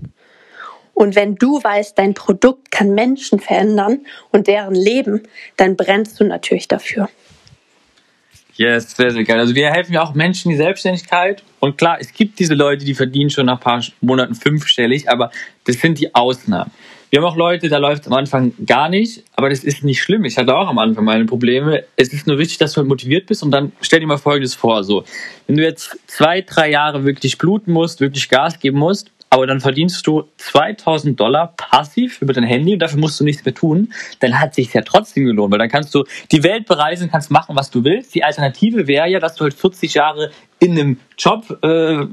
Und 0.93 1.15
wenn 1.15 1.35
du 1.35 1.61
weißt, 1.61 1.97
dein 1.97 2.13
Produkt 2.13 2.71
kann 2.71 2.93
Menschen 2.93 3.39
verändern 3.39 4.05
und 4.31 4.47
deren 4.47 4.75
Leben, 4.75 5.23
dann 5.57 5.75
brennst 5.75 6.19
du 6.19 6.23
natürlich 6.23 6.67
dafür. 6.67 7.09
Yes, 8.55 8.95
sehr, 8.95 9.09
sehr 9.09 9.23
geil. 9.23 9.39
Also 9.39 9.55
wir 9.55 9.71
helfen 9.71 9.93
ja 9.93 10.03
auch 10.03 10.13
Menschen 10.13 10.51
in 10.51 10.57
die 10.57 10.63
Selbstständigkeit. 10.63 11.41
Und 11.59 11.77
klar, 11.79 11.97
es 11.99 12.13
gibt 12.13 12.37
diese 12.37 12.53
Leute, 12.53 12.85
die 12.85 12.93
verdienen 12.93 13.31
schon 13.31 13.47
nach 13.47 13.57
ein 13.57 13.59
paar 13.59 13.83
Monaten 14.01 14.35
fünfstellig, 14.35 15.09
aber 15.09 15.31
das 15.63 15.77
sind 15.77 15.99
die 15.99 16.13
Ausnahmen. 16.13 16.69
Wir 17.13 17.21
haben 17.21 17.27
auch 17.27 17.35
Leute, 17.35 17.69
da 17.69 17.77
läuft 17.77 18.07
am 18.07 18.13
Anfang 18.13 18.53
gar 18.65 18.89
nicht, 18.89 19.23
aber 19.35 19.51
das 19.51 19.63
ist 19.63 19.83
nicht 19.83 20.01
schlimm. 20.01 20.25
Ich 20.25 20.35
hatte 20.35 20.57
auch 20.57 20.67
am 20.67 20.79
Anfang 20.79 21.05
meine 21.05 21.25
Probleme. 21.25 21.83
Es 21.95 22.11
ist 22.11 22.25
nur 22.25 22.39
wichtig, 22.39 22.57
dass 22.57 22.73
du 22.73 22.77
halt 22.77 22.87
motiviert 22.87 23.27
bist 23.27 23.43
und 23.43 23.51
dann 23.51 23.71
stell 23.81 23.99
dir 23.99 24.07
mal 24.07 24.17
Folgendes 24.17 24.55
vor, 24.55 24.83
so. 24.83 25.03
Wenn 25.45 25.57
du 25.57 25.61
jetzt 25.61 25.95
zwei, 26.07 26.41
drei 26.41 26.71
Jahre 26.71 27.05
wirklich 27.05 27.37
bluten 27.37 27.71
musst, 27.71 28.01
wirklich 28.01 28.29
Gas 28.29 28.59
geben 28.59 28.79
musst, 28.79 29.11
aber 29.29 29.45
dann 29.45 29.59
verdienst 29.59 30.07
du 30.07 30.23
2000 30.37 31.19
Dollar 31.19 31.53
passiv 31.55 32.19
über 32.19 32.33
dein 32.33 32.45
Handy 32.45 32.73
und 32.73 32.79
dafür 32.79 32.99
musst 32.99 33.19
du 33.19 33.23
nichts 33.23 33.45
mehr 33.45 33.53
tun, 33.53 33.93
dann 34.19 34.39
hat 34.39 34.55
sich 34.55 34.73
ja 34.73 34.81
trotzdem 34.81 35.25
gelohnt, 35.25 35.51
weil 35.51 35.59
dann 35.59 35.69
kannst 35.69 35.93
du 35.93 36.05
die 36.31 36.41
Welt 36.41 36.65
bereisen, 36.65 37.11
kannst 37.11 37.29
machen, 37.29 37.55
was 37.55 37.69
du 37.69 37.83
willst. 37.83 38.15
Die 38.15 38.23
Alternative 38.23 38.87
wäre 38.87 39.07
ja, 39.07 39.19
dass 39.19 39.35
du 39.35 39.43
halt 39.43 39.53
40 39.53 39.93
Jahre 39.93 40.31
in 40.57 40.71
einem 40.71 40.99
Job 41.19 41.59
äh, 41.61 42.07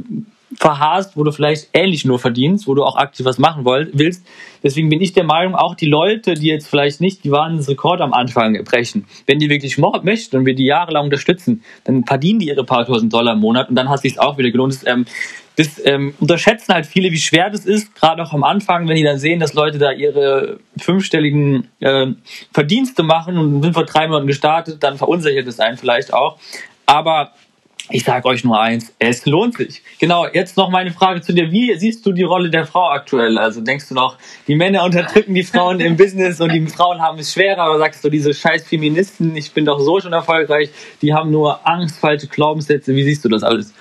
verharrst, 0.61 1.17
wo 1.17 1.25
du 1.25 1.33
vielleicht 1.33 1.71
ähnlich 1.73 2.05
nur 2.05 2.19
verdienst, 2.19 2.67
wo 2.67 2.75
du 2.75 2.85
auch 2.85 2.97
aktiv 2.97 3.25
was 3.25 3.39
machen 3.39 3.65
willst. 3.65 4.27
Deswegen 4.63 4.91
bin 4.91 5.01
ich 5.01 5.15
der 5.15 5.25
Meinung, 5.25 5.55
auch 5.55 5.75
die 5.75 5.87
Leute, 5.87 6.35
die 6.35 6.49
jetzt 6.49 6.69
vielleicht 6.69 7.01
nicht 7.01 7.25
die 7.25 7.31
Wahnsinnsrekord 7.31 8.03
am 8.03 8.13
Anfang 8.13 8.63
brechen, 8.63 9.07
wenn 9.25 9.39
die 9.39 9.49
wirklich 9.49 9.79
möchten 9.79 10.37
und 10.37 10.45
wir 10.45 10.55
die 10.55 10.67
jahrelang 10.67 11.05
unterstützen, 11.05 11.65
dann 11.85 12.05
verdienen 12.05 12.41
die 12.41 12.49
ihre 12.49 12.65
paar 12.65 12.85
tausend 12.85 13.11
Dollar 13.11 13.33
im 13.33 13.41
Monat 13.41 13.71
und 13.71 13.75
dann 13.75 13.89
hat 13.89 14.03
sich 14.03 14.21
auch 14.21 14.37
wieder 14.37 14.51
gelohnt. 14.51 14.75
Das, 14.75 14.87
ähm, 14.87 15.07
das 15.57 15.81
ähm, 15.83 16.13
unterschätzen 16.21 16.75
halt 16.75 16.85
viele, 16.85 17.11
wie 17.11 17.19
schwer 17.19 17.49
das 17.49 17.65
ist, 17.65 17.95
gerade 17.95 18.23
auch 18.23 18.35
am 18.35 18.45
Anfang, 18.45 18.87
wenn 18.87 18.97
die 18.97 19.03
dann 19.03 19.19
sehen, 19.19 19.41
dass 19.41 19.55
Leute 19.55 19.79
da 19.79 19.93
ihre 19.93 20.61
fünfstelligen 20.77 21.69
äh, 21.81 22.09
Verdienste 22.53 23.03
machen 23.03 23.39
und 23.39 23.63
sind 23.63 23.73
vor 23.73 23.87
drei 23.87 24.09
Monaten 24.09 24.27
gestartet, 24.27 24.83
dann 24.83 24.99
verunsichert 24.99 25.47
es 25.47 25.59
einen 25.59 25.79
vielleicht 25.79 26.13
auch. 26.13 26.39
Aber 26.85 27.33
ich 27.91 28.05
sage 28.05 28.27
euch 28.27 28.45
nur 28.45 28.61
eins, 28.61 28.93
es 28.99 29.27
lohnt 29.27 29.57
sich. 29.57 29.83
Genau, 29.99 30.27
jetzt 30.27 30.57
noch 30.57 30.71
meine 30.71 30.91
Frage 30.93 31.21
zu 31.21 31.33
dir. 31.33 31.51
Wie 31.51 31.75
siehst 31.77 32.05
du 32.07 32.13
die 32.13 32.23
Rolle 32.23 32.51
der 32.51 32.67
Frau 32.67 32.89
aktuell? 32.89 33.39
Also 33.39 33.61
denkst 33.61 33.89
du 33.89 33.95
noch, 33.95 34.17
die 34.47 34.55
Männer 34.55 34.85
unterdrücken 34.85 35.35
die 35.35 35.43
Frauen 35.43 35.81
im 35.81 35.97
Business 35.97 36.41
und 36.41 36.53
die 36.53 36.67
Frauen 36.67 37.01
haben 37.01 37.19
es 37.19 37.33
schwerer? 37.33 37.71
Oder 37.71 37.79
sagst 37.81 38.05
du, 38.05 38.11
diese 38.11 38.33
scheiß 38.33 38.65
Feministen, 38.65 39.35
ich 39.37 39.53
bin 39.53 39.65
doch 39.65 39.81
so 39.81 40.01
schon 40.01 40.13
erfolgreich, 40.13 40.71
die 41.03 41.13
haben 41.13 41.31
nur 41.31 41.67
Angst, 41.67 41.99
falsche 41.99 42.29
Glaubenssätze. 42.29 42.95
Wie 42.95 43.03
siehst 43.03 43.25
du 43.25 43.29
das 43.29 43.43
alles? 43.43 43.73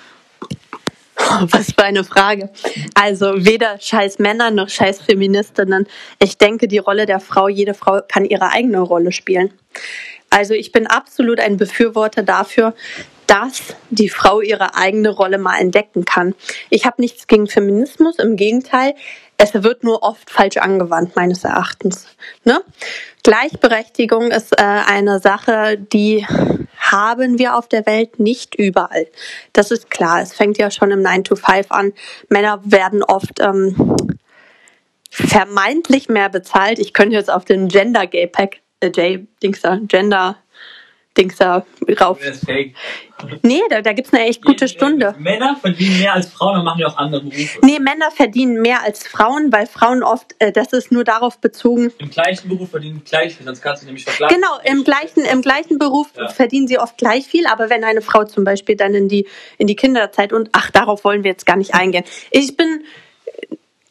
Was 1.41 1.73
für 1.73 1.83
eine 1.83 2.03
Frage. 2.03 2.49
Also 2.95 3.45
weder 3.45 3.79
scheiß 3.79 4.19
Männer 4.19 4.51
noch 4.51 4.69
scheiß 4.69 5.01
Feministinnen. 5.01 5.85
Ich 6.19 6.37
denke, 6.37 6.67
die 6.67 6.77
Rolle 6.79 7.05
der 7.05 7.19
Frau, 7.19 7.47
jede 7.47 7.73
Frau 7.73 7.99
kann 8.07 8.25
ihre 8.25 8.51
eigene 8.51 8.79
Rolle 8.79 9.11
spielen. 9.11 9.51
Also 10.29 10.53
ich 10.53 10.71
bin 10.71 10.87
absolut 10.87 11.39
ein 11.39 11.57
Befürworter 11.57 12.23
dafür, 12.23 12.73
dass 13.29 13.75
die 13.91 14.09
Frau 14.09 14.41
ihre 14.41 14.75
eigene 14.75 15.09
Rolle 15.09 15.37
mal 15.37 15.59
entdecken 15.59 16.03
kann. 16.03 16.33
Ich 16.71 16.85
habe 16.85 16.99
nichts 16.99 17.27
gegen 17.27 17.45
Feminismus, 17.45 18.17
im 18.17 18.35
Gegenteil. 18.35 18.95
es 19.37 19.53
wird 19.53 19.83
nur 19.83 20.03
oft 20.03 20.29
falsch 20.29 20.57
angewandt, 20.57 21.15
meines 21.15 21.43
Erachtens. 21.43 22.07
Ne? 22.43 22.61
Gleichberechtigung 23.23 24.31
ist 24.31 24.59
äh, 24.59 24.63
eine 24.63 25.19
Sache, 25.19 25.77
die 25.77 26.25
haben 26.79 27.37
wir 27.37 27.55
auf 27.55 27.67
der 27.67 27.85
Welt 27.85 28.19
nicht 28.19 28.55
überall. 28.55 29.05
Das 29.53 29.69
ist 29.69 29.91
klar. 29.91 30.21
Es 30.21 30.33
fängt 30.33 30.57
ja 30.57 30.71
schon 30.71 30.89
im 30.89 31.03
9 31.03 31.23
to 31.23 31.35
5 31.35 31.71
an. 31.71 31.93
Männer 32.29 32.59
werden 32.65 33.03
oft 33.03 33.39
ähm, 33.39 33.95
vermeintlich 35.11 36.09
mehr 36.09 36.29
bezahlt. 36.29 36.79
Ich 36.79 36.93
könnte 36.93 37.15
jetzt 37.15 37.31
auf 37.31 37.45
den 37.45 37.67
Gender 37.67 38.07
Gay 38.07 38.25
Pack, 38.25 38.57
äh, 38.79 38.87
J, 38.87 39.27
Dings 39.43 39.61
Gender 39.83 40.37
Dings 41.19 41.35
da 41.35 41.65
rauf. 41.99 42.17
Das 42.19 42.37
ist 42.37 42.45
fake. 42.45 42.73
Nee, 43.43 43.61
da, 43.69 43.81
da 43.81 43.91
gibt's 43.91 44.13
eine 44.13 44.23
echt 44.23 44.43
gute 44.45 44.69
Stunde. 44.69 45.13
Männer 45.19 45.57
verdienen 45.59 45.99
mehr 45.99 46.13
als 46.13 46.27
Frauen 46.27 46.59
und 46.59 46.63
machen 46.63 46.79
ja 46.79 46.87
auch 46.87 46.97
andere 46.97 47.21
Berufe. 47.21 47.59
Nee, 47.61 47.79
Männer 47.79 48.11
verdienen 48.11 48.61
mehr 48.61 48.81
als 48.81 49.05
Frauen, 49.05 49.51
weil 49.51 49.67
Frauen 49.67 50.03
oft, 50.03 50.35
äh, 50.39 50.53
das 50.53 50.71
ist 50.71 50.91
nur 50.91 51.03
darauf 51.03 51.39
bezogen, 51.39 51.91
Im 51.97 52.09
gleichen 52.09 52.47
Beruf 52.47 52.69
verdienen 52.71 53.01
gleich 53.03 53.35
viel, 53.35 53.45
sonst 53.45 53.61
kannst 53.61 53.83
du 53.83 53.87
nämlich 53.87 54.05
verklagen. 54.05 54.33
Genau, 54.35 54.57
im 54.63 54.85
gleichen, 54.85 55.25
im 55.25 55.41
gleichen 55.41 55.77
Beruf 55.77 56.07
Ja. 56.17 56.29
verdienen 56.29 56.67
sie 56.69 56.79
oft 56.79 56.97
gleich 56.97 57.25
viel, 57.27 57.45
aber 57.47 57.69
wenn 57.69 57.83
eine 57.83 58.01
Frau 58.01 58.23
zum 58.23 58.45
Beispiel 58.45 58.77
dann 58.77 58.93
in 58.93 59.09
die, 59.09 59.27
in 59.57 59.67
die 59.67 59.75
Kinderzeit 59.75 60.31
und 60.31 60.49
ach, 60.53 60.71
darauf 60.71 61.03
wollen 61.03 61.23
wir 61.25 61.31
jetzt 61.31 61.45
gar 61.45 61.57
nicht 61.57 61.73
eingehen. 61.75 62.05
Ich 62.31 62.55
bin, 62.55 62.83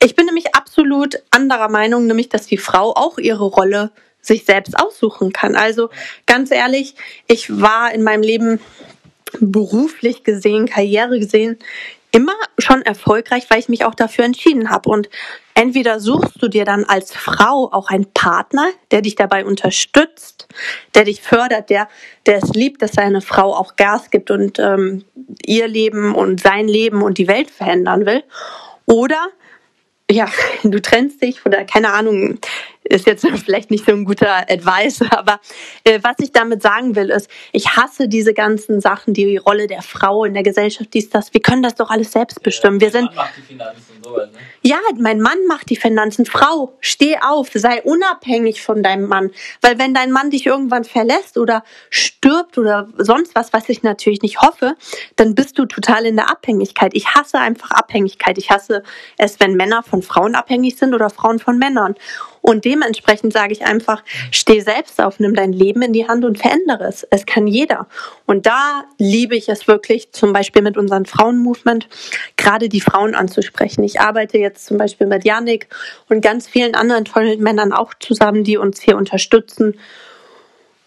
ich 0.02 0.14
bin 0.14 0.24
nämlich 0.26 0.54
absolut 0.54 1.22
anderer 1.30 1.68
Meinung, 1.68 2.06
nämlich, 2.06 2.30
dass 2.30 2.46
die 2.46 2.56
Frau 2.58 2.94
auch 2.94 3.18
ihre 3.18 3.44
Rolle 3.44 3.90
sich 4.28 4.44
selbst 4.44 4.78
aussuchen 4.78 5.32
kann. 5.32 5.56
Also 5.56 5.90
ganz 6.26 6.52
ehrlich, 6.52 6.94
ich 7.26 7.60
war 7.60 7.92
in 7.92 8.04
meinem 8.04 8.22
Leben 8.22 8.60
beruflich 9.40 10.24
gesehen, 10.24 10.66
Karriere 10.66 11.18
gesehen, 11.18 11.58
immer 12.10 12.34
schon 12.58 12.82
erfolgreich, 12.82 13.50
weil 13.50 13.58
ich 13.58 13.68
mich 13.68 13.84
auch 13.84 13.94
dafür 13.94 14.24
entschieden 14.24 14.70
habe. 14.70 14.88
Und 14.88 15.10
entweder 15.54 16.00
suchst 16.00 16.42
du 16.42 16.48
dir 16.48 16.64
dann 16.64 16.84
als 16.84 17.12
Frau 17.12 17.70
auch 17.72 17.88
einen 17.90 18.06
Partner, 18.12 18.68
der 18.90 19.02
dich 19.02 19.14
dabei 19.14 19.44
unterstützt, 19.44 20.48
der 20.94 21.04
dich 21.04 21.20
fördert, 21.20 21.68
der, 21.70 21.88
der 22.26 22.38
es 22.38 22.50
liebt, 22.54 22.80
dass 22.80 22.92
seine 22.92 23.20
Frau 23.20 23.54
auch 23.54 23.76
Gas 23.76 24.10
gibt 24.10 24.30
und 24.30 24.58
ähm, 24.58 25.04
ihr 25.44 25.68
Leben 25.68 26.14
und 26.14 26.40
sein 26.40 26.66
Leben 26.66 27.02
und 27.02 27.18
die 27.18 27.28
Welt 27.28 27.50
verändern 27.50 28.06
will. 28.06 28.24
Oder 28.86 29.28
ja, 30.10 30.28
du 30.62 30.80
trennst 30.80 31.22
dich 31.22 31.44
oder 31.44 31.64
keine 31.64 31.92
Ahnung, 31.92 32.38
ist 32.88 33.06
jetzt 33.06 33.26
vielleicht 33.44 33.70
nicht 33.70 33.86
so 33.86 33.92
ein 33.92 34.04
guter 34.04 34.50
Advice, 34.50 35.02
aber 35.10 35.40
äh, 35.84 35.98
was 36.02 36.16
ich 36.20 36.32
damit 36.32 36.62
sagen 36.62 36.96
will, 36.96 37.10
ist, 37.10 37.30
ich 37.52 37.76
hasse 37.76 38.08
diese 38.08 38.34
ganzen 38.34 38.80
Sachen, 38.80 39.14
die 39.14 39.36
Rolle 39.36 39.66
der 39.66 39.82
Frau 39.82 40.24
in 40.24 40.34
der 40.34 40.42
Gesellschaft, 40.42 40.92
dies, 40.94 41.10
das. 41.10 41.32
Wir 41.32 41.42
können 41.42 41.62
das 41.62 41.74
doch 41.74 41.90
alles 41.90 42.12
selbst 42.12 42.42
bestimmen. 42.42 42.80
Wir 42.80 42.90
sind, 42.90 43.06
Mann 43.06 43.14
macht 43.14 43.36
die 43.36 43.42
Finanzen 43.42 44.02
sowas, 44.02 44.28
ne? 44.32 44.38
ja, 44.62 44.76
mein 44.98 45.20
Mann 45.20 45.38
macht 45.46 45.70
die 45.70 45.76
Finanzen. 45.76 46.26
Frau, 46.26 46.76
steh 46.80 47.16
auf, 47.18 47.50
sei 47.54 47.82
unabhängig 47.82 48.62
von 48.62 48.82
deinem 48.82 49.06
Mann. 49.06 49.30
Weil 49.60 49.78
wenn 49.78 49.94
dein 49.94 50.10
Mann 50.10 50.30
dich 50.30 50.46
irgendwann 50.46 50.84
verlässt 50.84 51.38
oder 51.38 51.64
stirbt 51.90 52.58
oder 52.58 52.88
sonst 52.96 53.34
was, 53.34 53.52
was 53.52 53.68
ich 53.68 53.82
natürlich 53.82 54.22
nicht 54.22 54.40
hoffe, 54.40 54.74
dann 55.16 55.34
bist 55.34 55.58
du 55.58 55.66
total 55.66 56.06
in 56.06 56.16
der 56.16 56.30
Abhängigkeit. 56.30 56.94
Ich 56.94 57.14
hasse 57.14 57.38
einfach 57.38 57.70
Abhängigkeit. 57.70 58.38
Ich 58.38 58.50
hasse 58.50 58.82
es, 59.16 59.40
wenn 59.40 59.54
Männer 59.54 59.82
von 59.82 60.02
Frauen 60.02 60.34
abhängig 60.34 60.76
sind 60.76 60.94
oder 60.94 61.10
Frauen 61.10 61.38
von 61.38 61.58
Männern. 61.58 61.94
Und 62.40 62.64
dementsprechend 62.64 63.32
sage 63.32 63.52
ich 63.52 63.64
einfach, 63.64 64.02
steh 64.30 64.60
selbst 64.60 65.00
auf, 65.02 65.20
nimm 65.20 65.34
dein 65.34 65.52
Leben 65.52 65.82
in 65.82 65.92
die 65.92 66.08
Hand 66.08 66.24
und 66.24 66.38
verändere 66.38 66.84
es. 66.84 67.06
Es 67.10 67.26
kann 67.26 67.46
jeder. 67.46 67.86
Und 68.26 68.46
da 68.46 68.84
liebe 68.98 69.36
ich 69.36 69.48
es 69.48 69.68
wirklich, 69.68 70.12
zum 70.12 70.32
Beispiel 70.32 70.62
mit 70.62 70.76
unserem 70.76 71.04
Frauenmovement, 71.04 71.88
gerade 72.36 72.68
die 72.68 72.80
Frauen 72.80 73.14
anzusprechen. 73.14 73.82
Ich 73.84 74.00
arbeite 74.00 74.38
jetzt 74.38 74.66
zum 74.66 74.78
Beispiel 74.78 75.06
mit 75.06 75.24
Yannick 75.24 75.68
und 76.08 76.20
ganz 76.20 76.48
vielen 76.48 76.74
anderen 76.74 77.04
tollen 77.04 77.40
Männern 77.42 77.72
auch 77.72 77.94
zusammen, 77.98 78.44
die 78.44 78.56
uns 78.56 78.80
hier 78.80 78.96
unterstützen 78.96 79.74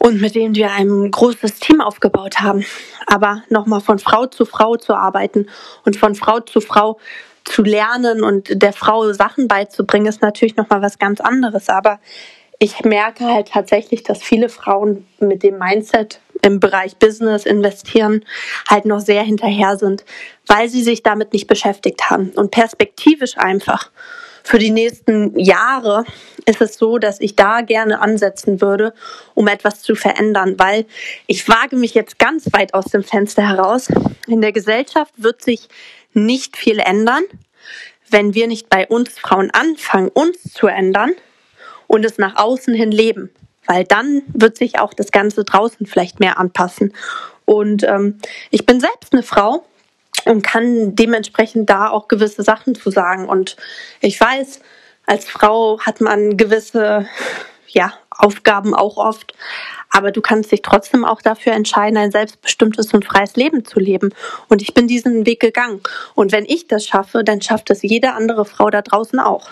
und 0.01 0.19
mit 0.19 0.33
denen 0.33 0.55
wir 0.55 0.71
ein 0.71 1.11
großes 1.11 1.59
Team 1.59 1.79
aufgebaut 1.79 2.39
haben. 2.39 2.65
Aber 3.05 3.43
nochmal 3.49 3.81
von 3.81 3.99
Frau 3.99 4.25
zu 4.25 4.45
Frau 4.45 4.75
zu 4.75 4.95
arbeiten 4.95 5.47
und 5.85 5.95
von 5.95 6.15
Frau 6.15 6.39
zu 6.39 6.59
Frau 6.59 6.97
zu 7.45 7.63
lernen 7.63 8.23
und 8.23 8.61
der 8.61 8.73
Frau 8.73 9.11
Sachen 9.13 9.47
beizubringen, 9.47 10.07
ist 10.07 10.21
natürlich 10.21 10.55
nochmal 10.55 10.81
was 10.81 10.99
ganz 10.99 11.19
anderes. 11.19 11.69
Aber 11.69 11.99
ich 12.59 12.83
merke 12.83 13.25
halt 13.25 13.49
tatsächlich, 13.49 14.03
dass 14.03 14.21
viele 14.21 14.47
Frauen 14.47 15.07
mit 15.19 15.43
dem 15.43 15.57
Mindset 15.57 16.19
im 16.43 16.59
Bereich 16.59 16.97
Business 16.97 17.45
investieren 17.45 18.25
halt 18.69 18.85
noch 18.85 18.99
sehr 18.99 19.23
hinterher 19.23 19.77
sind, 19.77 20.03
weil 20.47 20.69
sie 20.69 20.83
sich 20.83 21.03
damit 21.03 21.33
nicht 21.33 21.47
beschäftigt 21.47 22.09
haben. 22.09 22.29
Und 22.35 22.51
perspektivisch 22.51 23.37
einfach 23.37 23.89
für 24.43 24.59
die 24.59 24.71
nächsten 24.71 25.37
Jahre 25.39 26.03
ist 26.45 26.61
es 26.61 26.75
so, 26.77 26.97
dass 26.97 27.19
ich 27.19 27.35
da 27.35 27.61
gerne 27.61 28.01
ansetzen 28.01 28.61
würde, 28.61 28.93
um 29.33 29.47
etwas 29.47 29.81
zu 29.81 29.95
verändern, 29.95 30.55
weil 30.57 30.85
ich 31.27 31.47
wage 31.47 31.75
mich 31.75 31.93
jetzt 31.93 32.19
ganz 32.19 32.51
weit 32.53 32.73
aus 32.73 32.85
dem 32.85 33.03
Fenster 33.03 33.47
heraus. 33.47 33.87
In 34.27 34.41
der 34.41 34.51
Gesellschaft 34.51 35.13
wird 35.17 35.41
sich 35.43 35.67
nicht 36.13 36.57
viel 36.57 36.79
ändern, 36.79 37.23
wenn 38.09 38.33
wir 38.33 38.47
nicht 38.47 38.69
bei 38.69 38.87
uns 38.87 39.17
Frauen 39.17 39.51
anfangen, 39.51 40.09
uns 40.09 40.41
zu 40.53 40.67
ändern 40.67 41.11
und 41.87 42.05
es 42.05 42.17
nach 42.17 42.35
außen 42.35 42.73
hin 42.73 42.91
leben. 42.91 43.29
Weil 43.67 43.83
dann 43.83 44.23
wird 44.33 44.57
sich 44.57 44.79
auch 44.79 44.93
das 44.93 45.11
Ganze 45.11 45.43
draußen 45.43 45.85
vielleicht 45.85 46.19
mehr 46.19 46.39
anpassen. 46.39 46.93
Und 47.45 47.83
ähm, 47.83 48.19
ich 48.49 48.65
bin 48.65 48.79
selbst 48.79 49.13
eine 49.13 49.23
Frau 49.23 49.65
und 50.25 50.43
kann 50.43 50.95
dementsprechend 50.95 51.69
da 51.69 51.89
auch 51.89 52.07
gewisse 52.07 52.43
Sachen 52.43 52.75
zu 52.75 52.91
sagen. 52.91 53.27
Und 53.27 53.57
ich 53.99 54.19
weiß, 54.19 54.61
als 55.05 55.29
Frau 55.29 55.79
hat 55.79 56.01
man 56.01 56.37
gewisse 56.37 57.07
ja, 57.67 57.93
Aufgaben 58.09 58.75
auch 58.75 58.97
oft, 58.97 59.33
aber 59.89 60.11
du 60.11 60.21
kannst 60.21 60.51
dich 60.51 60.61
trotzdem 60.61 61.05
auch 61.05 61.21
dafür 61.21 61.53
entscheiden, 61.53 61.97
ein 61.97 62.11
selbstbestimmtes 62.11 62.93
und 62.93 63.05
freies 63.05 63.35
Leben 63.35 63.65
zu 63.65 63.79
leben. 63.79 64.13
Und 64.47 64.61
ich 64.61 64.73
bin 64.73 64.87
diesen 64.87 65.25
Weg 65.25 65.39
gegangen. 65.39 65.81
Und 66.15 66.31
wenn 66.31 66.45
ich 66.45 66.67
das 66.67 66.85
schaffe, 66.85 67.23
dann 67.23 67.41
schafft 67.41 67.69
es 67.69 67.81
jede 67.81 68.13
andere 68.13 68.45
Frau 68.45 68.69
da 68.69 68.81
draußen 68.81 69.19
auch. 69.19 69.49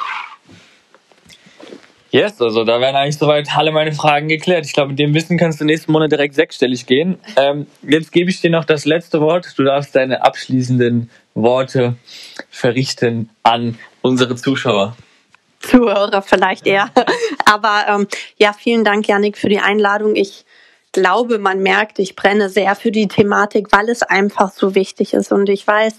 Yes, 2.11 2.41
also 2.41 2.63
da 2.63 2.81
werden 2.81 2.95
eigentlich 2.95 3.17
soweit 3.17 3.47
alle 3.55 3.71
meine 3.71 3.91
Fragen 3.91 4.27
geklärt. 4.27 4.65
Ich 4.65 4.73
glaube, 4.73 4.89
mit 4.89 4.99
dem 4.99 5.13
Wissen 5.13 5.37
kannst 5.37 5.61
du 5.61 5.65
nächsten 5.65 5.91
Monat 5.91 6.11
direkt 6.11 6.33
sechsstellig 6.33 6.87
gehen. 6.87 7.19
Ähm, 7.35 7.67
jetzt 7.83 8.11
gebe 8.11 8.31
ich 8.31 8.41
dir 8.41 8.49
noch 8.49 8.65
das 8.65 8.85
letzte 8.85 9.21
Wort. 9.21 9.53
Du 9.57 9.63
darfst 9.63 9.95
deine 9.95 10.23
abschließenden 10.23 11.09
Worte 11.35 11.95
verrichten 12.49 13.29
an 13.43 13.77
unsere 14.01 14.35
Zuschauer. 14.35 14.95
Zuhörer 15.59 16.21
vielleicht 16.21 16.65
eher. 16.65 16.89
Aber 17.45 17.85
ähm, 17.87 18.07
ja, 18.37 18.53
vielen 18.53 18.83
Dank, 18.83 19.07
Janik, 19.07 19.37
für 19.37 19.49
die 19.49 19.59
Einladung. 19.59 20.15
Ich 20.15 20.45
glaube, 20.91 21.37
man 21.37 21.59
merkt, 21.59 21.99
ich 21.99 22.15
brenne 22.15 22.49
sehr 22.49 22.75
für 22.75 22.91
die 22.91 23.07
Thematik, 23.07 23.67
weil 23.71 23.89
es 23.89 24.01
einfach 24.01 24.51
so 24.51 24.73
wichtig 24.73 25.13
ist. 25.13 25.31
Und 25.31 25.49
ich 25.49 25.67
weiß, 25.67 25.93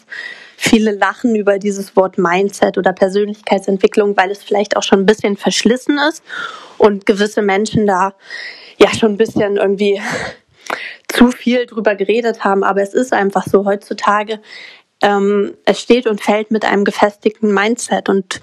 viele 0.63 0.93
lachen 0.93 1.35
über 1.35 1.59
dieses 1.59 1.97
Wort 1.97 2.19
Mindset 2.19 2.77
oder 2.77 2.93
Persönlichkeitsentwicklung, 2.93 4.15
weil 4.19 4.31
es 4.31 4.43
vielleicht 4.43 4.77
auch 4.77 4.83
schon 4.83 5.01
ein 5.01 5.07
bisschen 5.07 5.39
verschlissen 5.39 5.99
ist 6.07 6.23
und 6.77 7.07
gewisse 7.07 7.41
Menschen 7.41 7.87
da 7.87 8.13
ja 8.79 8.93
schon 8.95 9.13
ein 9.13 9.17
bisschen 9.17 9.57
irgendwie 9.57 10.03
zu 11.09 11.31
viel 11.31 11.65
drüber 11.65 11.95
geredet 11.95 12.45
haben. 12.45 12.63
Aber 12.63 12.83
es 12.83 12.93
ist 12.93 13.15
einfach 13.15 13.47
so 13.47 13.65
heutzutage. 13.65 14.39
Ähm, 15.03 15.57
es 15.65 15.81
steht 15.81 16.07
und 16.07 16.21
fällt 16.21 16.51
mit 16.51 16.67
einem 16.67 16.85
gefestigten 16.85 17.55
Mindset 17.55 18.11
und 18.11 18.43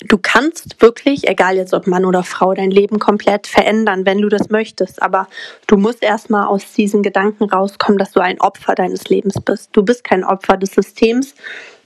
du 0.00 0.18
kannst 0.18 0.80
wirklich, 0.82 1.28
egal 1.28 1.56
jetzt 1.56 1.72
ob 1.72 1.86
Mann 1.86 2.04
oder 2.04 2.22
Frau, 2.22 2.54
dein 2.54 2.70
Leben 2.70 2.98
komplett 2.98 3.46
verändern, 3.46 4.04
wenn 4.04 4.20
du 4.20 4.28
das 4.28 4.50
möchtest. 4.50 5.02
Aber 5.02 5.28
du 5.66 5.76
musst 5.76 6.02
erstmal 6.02 6.46
aus 6.46 6.72
diesen 6.72 7.02
Gedanken 7.02 7.44
rauskommen, 7.44 7.98
dass 7.98 8.12
du 8.12 8.20
ein 8.20 8.40
Opfer 8.40 8.74
deines 8.74 9.04
Lebens 9.08 9.36
bist. 9.44 9.70
Du 9.72 9.82
bist 9.82 10.04
kein 10.04 10.24
Opfer 10.24 10.56
des 10.56 10.72
Systems. 10.72 11.34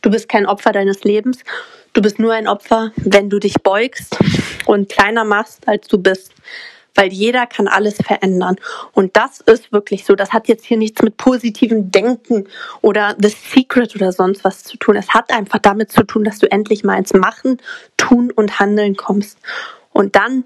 Du 0.03 0.11
bist 0.11 0.29
kein 0.29 0.47
Opfer 0.47 0.73
deines 0.73 1.05
Lebens. 1.05 1.41
Du 1.93 2.03
bist 2.03 2.19
nur 2.19 2.33
ein 2.33 2.47
Opfer, 2.47 2.93
wenn 2.97 3.31
du 3.31 3.39
dich 3.39 3.55
beugst 3.63 4.17
und 4.67 4.89
kleiner 4.89 5.25
machst, 5.25 5.67
als 5.67 5.89
du 5.89 5.99
bist. 5.99 6.33
Weil 7.01 7.15
jeder 7.15 7.47
kann 7.47 7.67
alles 7.67 7.97
verändern. 7.97 8.57
Und 8.93 9.17
das 9.17 9.41
ist 9.41 9.73
wirklich 9.73 10.05
so. 10.05 10.15
Das 10.15 10.35
hat 10.35 10.49
jetzt 10.49 10.67
hier 10.67 10.77
nichts 10.77 11.01
mit 11.01 11.17
positivem 11.17 11.91
Denken 11.91 12.47
oder 12.83 13.17
The 13.19 13.31
Secret 13.31 13.97
oder 13.97 14.13
sonst 14.13 14.45
was 14.45 14.65
zu 14.65 14.77
tun. 14.77 14.97
Es 14.97 15.09
hat 15.09 15.33
einfach 15.33 15.61
damit 15.61 15.91
zu 15.91 16.03
tun, 16.03 16.25
dass 16.25 16.39
du 16.41 16.53
endlich 16.53 16.85
mal 16.85 16.99
ins 16.99 17.15
Machen, 17.15 17.57
Tun 17.97 18.31
und 18.31 18.61
Handeln 18.61 18.97
kommst. 18.97 19.39
Und 19.95 20.15
dann 20.15 20.45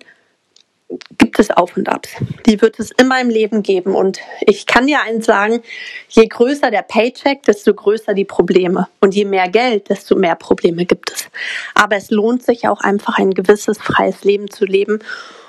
gibt 1.18 1.40
es 1.40 1.50
Auf 1.50 1.76
und 1.76 1.88
Abs. 1.88 2.10
Die 2.46 2.62
wird 2.62 2.78
es 2.78 2.92
immer 2.92 3.20
im 3.20 3.30
Leben 3.30 3.64
geben. 3.64 3.96
Und 3.96 4.20
ich 4.42 4.66
kann 4.66 4.86
dir 4.86 5.02
eins 5.02 5.26
sagen, 5.26 5.60
je 6.08 6.28
größer 6.28 6.70
der 6.70 6.82
Paycheck, 6.82 7.42
desto 7.42 7.74
größer 7.74 8.14
die 8.14 8.24
Probleme. 8.24 8.86
Und 9.00 9.16
je 9.16 9.24
mehr 9.24 9.48
Geld, 9.48 9.90
desto 9.90 10.14
mehr 10.14 10.36
Probleme 10.36 10.84
gibt 10.84 11.10
es. 11.10 11.28
Aber 11.74 11.96
es 11.96 12.12
lohnt 12.12 12.44
sich 12.44 12.68
auch 12.68 12.80
einfach 12.80 13.18
ein 13.18 13.32
gewisses 13.32 13.78
freies 13.78 14.22
Leben 14.22 14.48
zu 14.48 14.64
leben 14.64 15.00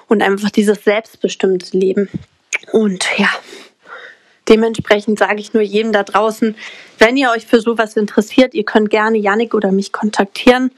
und 0.08 0.22
einfach 0.22 0.50
dieses 0.50 0.84
selbstbestimmte 0.84 1.78
Leben. 1.78 2.10
Und 2.72 3.06
ja, 3.18 3.30
dementsprechend 4.48 5.20
sage 5.20 5.40
ich 5.40 5.54
nur 5.54 5.64
jedem 5.64 5.92
da 5.92 6.04
draußen, 6.04 6.56
wenn 7.00 7.18
ihr 7.18 7.32
euch 7.32 7.46
für 7.46 7.60
sowas 7.60 7.98
interessiert, 7.98 8.54
ihr 8.54 8.64
könnt 8.64 8.90
gerne 8.90 9.18
Yannick 9.18 9.54
oder 9.54 9.72
mich 9.72 9.92
kontaktieren. 9.92 10.72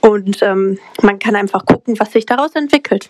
Und 0.00 0.42
ähm, 0.42 0.78
man 1.02 1.18
kann 1.18 1.36
einfach 1.36 1.64
gucken, 1.64 1.98
was 1.98 2.12
sich 2.12 2.26
daraus 2.26 2.54
entwickelt. 2.54 3.08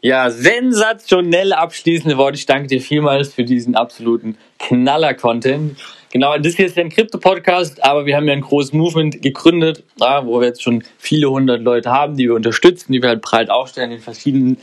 Ja, 0.00 0.30
sensationell 0.30 1.52
abschließende 1.52 2.16
Worte. 2.16 2.36
Ich 2.36 2.46
danke 2.46 2.68
dir 2.68 2.80
vielmals 2.80 3.34
für 3.34 3.42
diesen 3.42 3.74
absoluten 3.74 4.38
Knaller-Content. 4.60 5.76
Genau, 6.12 6.38
das 6.38 6.54
hier 6.54 6.66
ist 6.66 6.76
ja 6.76 6.84
ein 6.84 6.88
Krypto-Podcast, 6.88 7.82
aber 7.82 8.06
wir 8.06 8.16
haben 8.16 8.28
ja 8.28 8.32
ein 8.32 8.40
großes 8.40 8.72
Movement 8.72 9.20
gegründet, 9.20 9.82
ja, 9.98 10.24
wo 10.24 10.40
wir 10.40 10.46
jetzt 10.46 10.62
schon 10.62 10.84
viele 10.98 11.28
hundert 11.28 11.62
Leute 11.62 11.90
haben, 11.90 12.16
die 12.16 12.28
wir 12.28 12.34
unterstützen, 12.34 12.92
die 12.92 13.02
wir 13.02 13.08
halt 13.08 13.22
breit 13.22 13.50
aufstellen 13.50 13.90
in 13.90 13.98
verschiedenen 13.98 14.56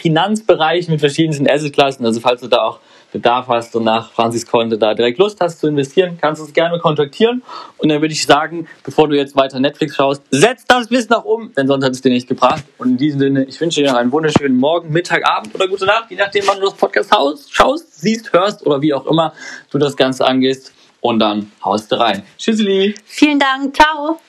Finanzbereichen 0.00 0.92
mit 0.92 1.00
verschiedenen 1.00 1.50
Assetklassen. 1.50 2.06
Also 2.06 2.20
falls 2.20 2.40
du 2.40 2.46
da 2.46 2.62
auch 2.62 2.78
Bedarf 3.12 3.48
hast 3.48 3.74
und 3.76 3.84
nach 3.84 4.12
Franzis 4.12 4.46
Konto 4.46 4.76
da 4.76 4.94
direkt 4.94 5.18
Lust 5.18 5.40
hast 5.40 5.60
zu 5.60 5.68
investieren, 5.68 6.18
kannst 6.20 6.40
du 6.40 6.44
uns 6.44 6.54
gerne 6.54 6.78
kontaktieren. 6.78 7.42
Und 7.78 7.88
dann 7.88 8.00
würde 8.00 8.12
ich 8.12 8.24
sagen, 8.24 8.66
bevor 8.84 9.08
du 9.08 9.16
jetzt 9.16 9.36
weiter 9.36 9.60
Netflix 9.60 9.96
schaust, 9.96 10.22
setz 10.30 10.64
das 10.66 10.90
Wissen 10.90 11.12
noch 11.12 11.24
um, 11.24 11.52
denn 11.54 11.66
sonst 11.66 11.84
hat 11.84 11.92
es 11.92 12.00
dir 12.00 12.10
nicht 12.10 12.28
gebracht. 12.28 12.64
Und 12.78 12.90
in 12.90 12.96
diesem 12.96 13.20
Sinne, 13.20 13.44
ich 13.44 13.60
wünsche 13.60 13.82
dir 13.82 13.90
noch 13.90 13.98
einen 13.98 14.12
wunderschönen 14.12 14.56
Morgen, 14.56 14.90
Mittag, 14.90 15.26
Abend 15.28 15.54
oder 15.54 15.68
gute 15.68 15.86
Nacht, 15.86 16.10
je 16.10 16.16
nachdem, 16.16 16.44
wann 16.46 16.58
du 16.58 16.66
das 16.66 16.74
Podcast 16.74 17.10
schaust, 17.50 18.00
siehst, 18.00 18.32
hörst 18.32 18.66
oder 18.66 18.80
wie 18.80 18.94
auch 18.94 19.06
immer 19.06 19.32
du 19.70 19.78
das 19.78 19.96
Ganze 19.96 20.26
angehst. 20.26 20.72
Und 21.00 21.18
dann 21.18 21.50
haust 21.64 21.90
du 21.90 21.98
rein. 21.98 22.22
Tschüssli. 22.36 22.94
Vielen 23.06 23.38
Dank. 23.38 23.74
Ciao. 23.74 24.20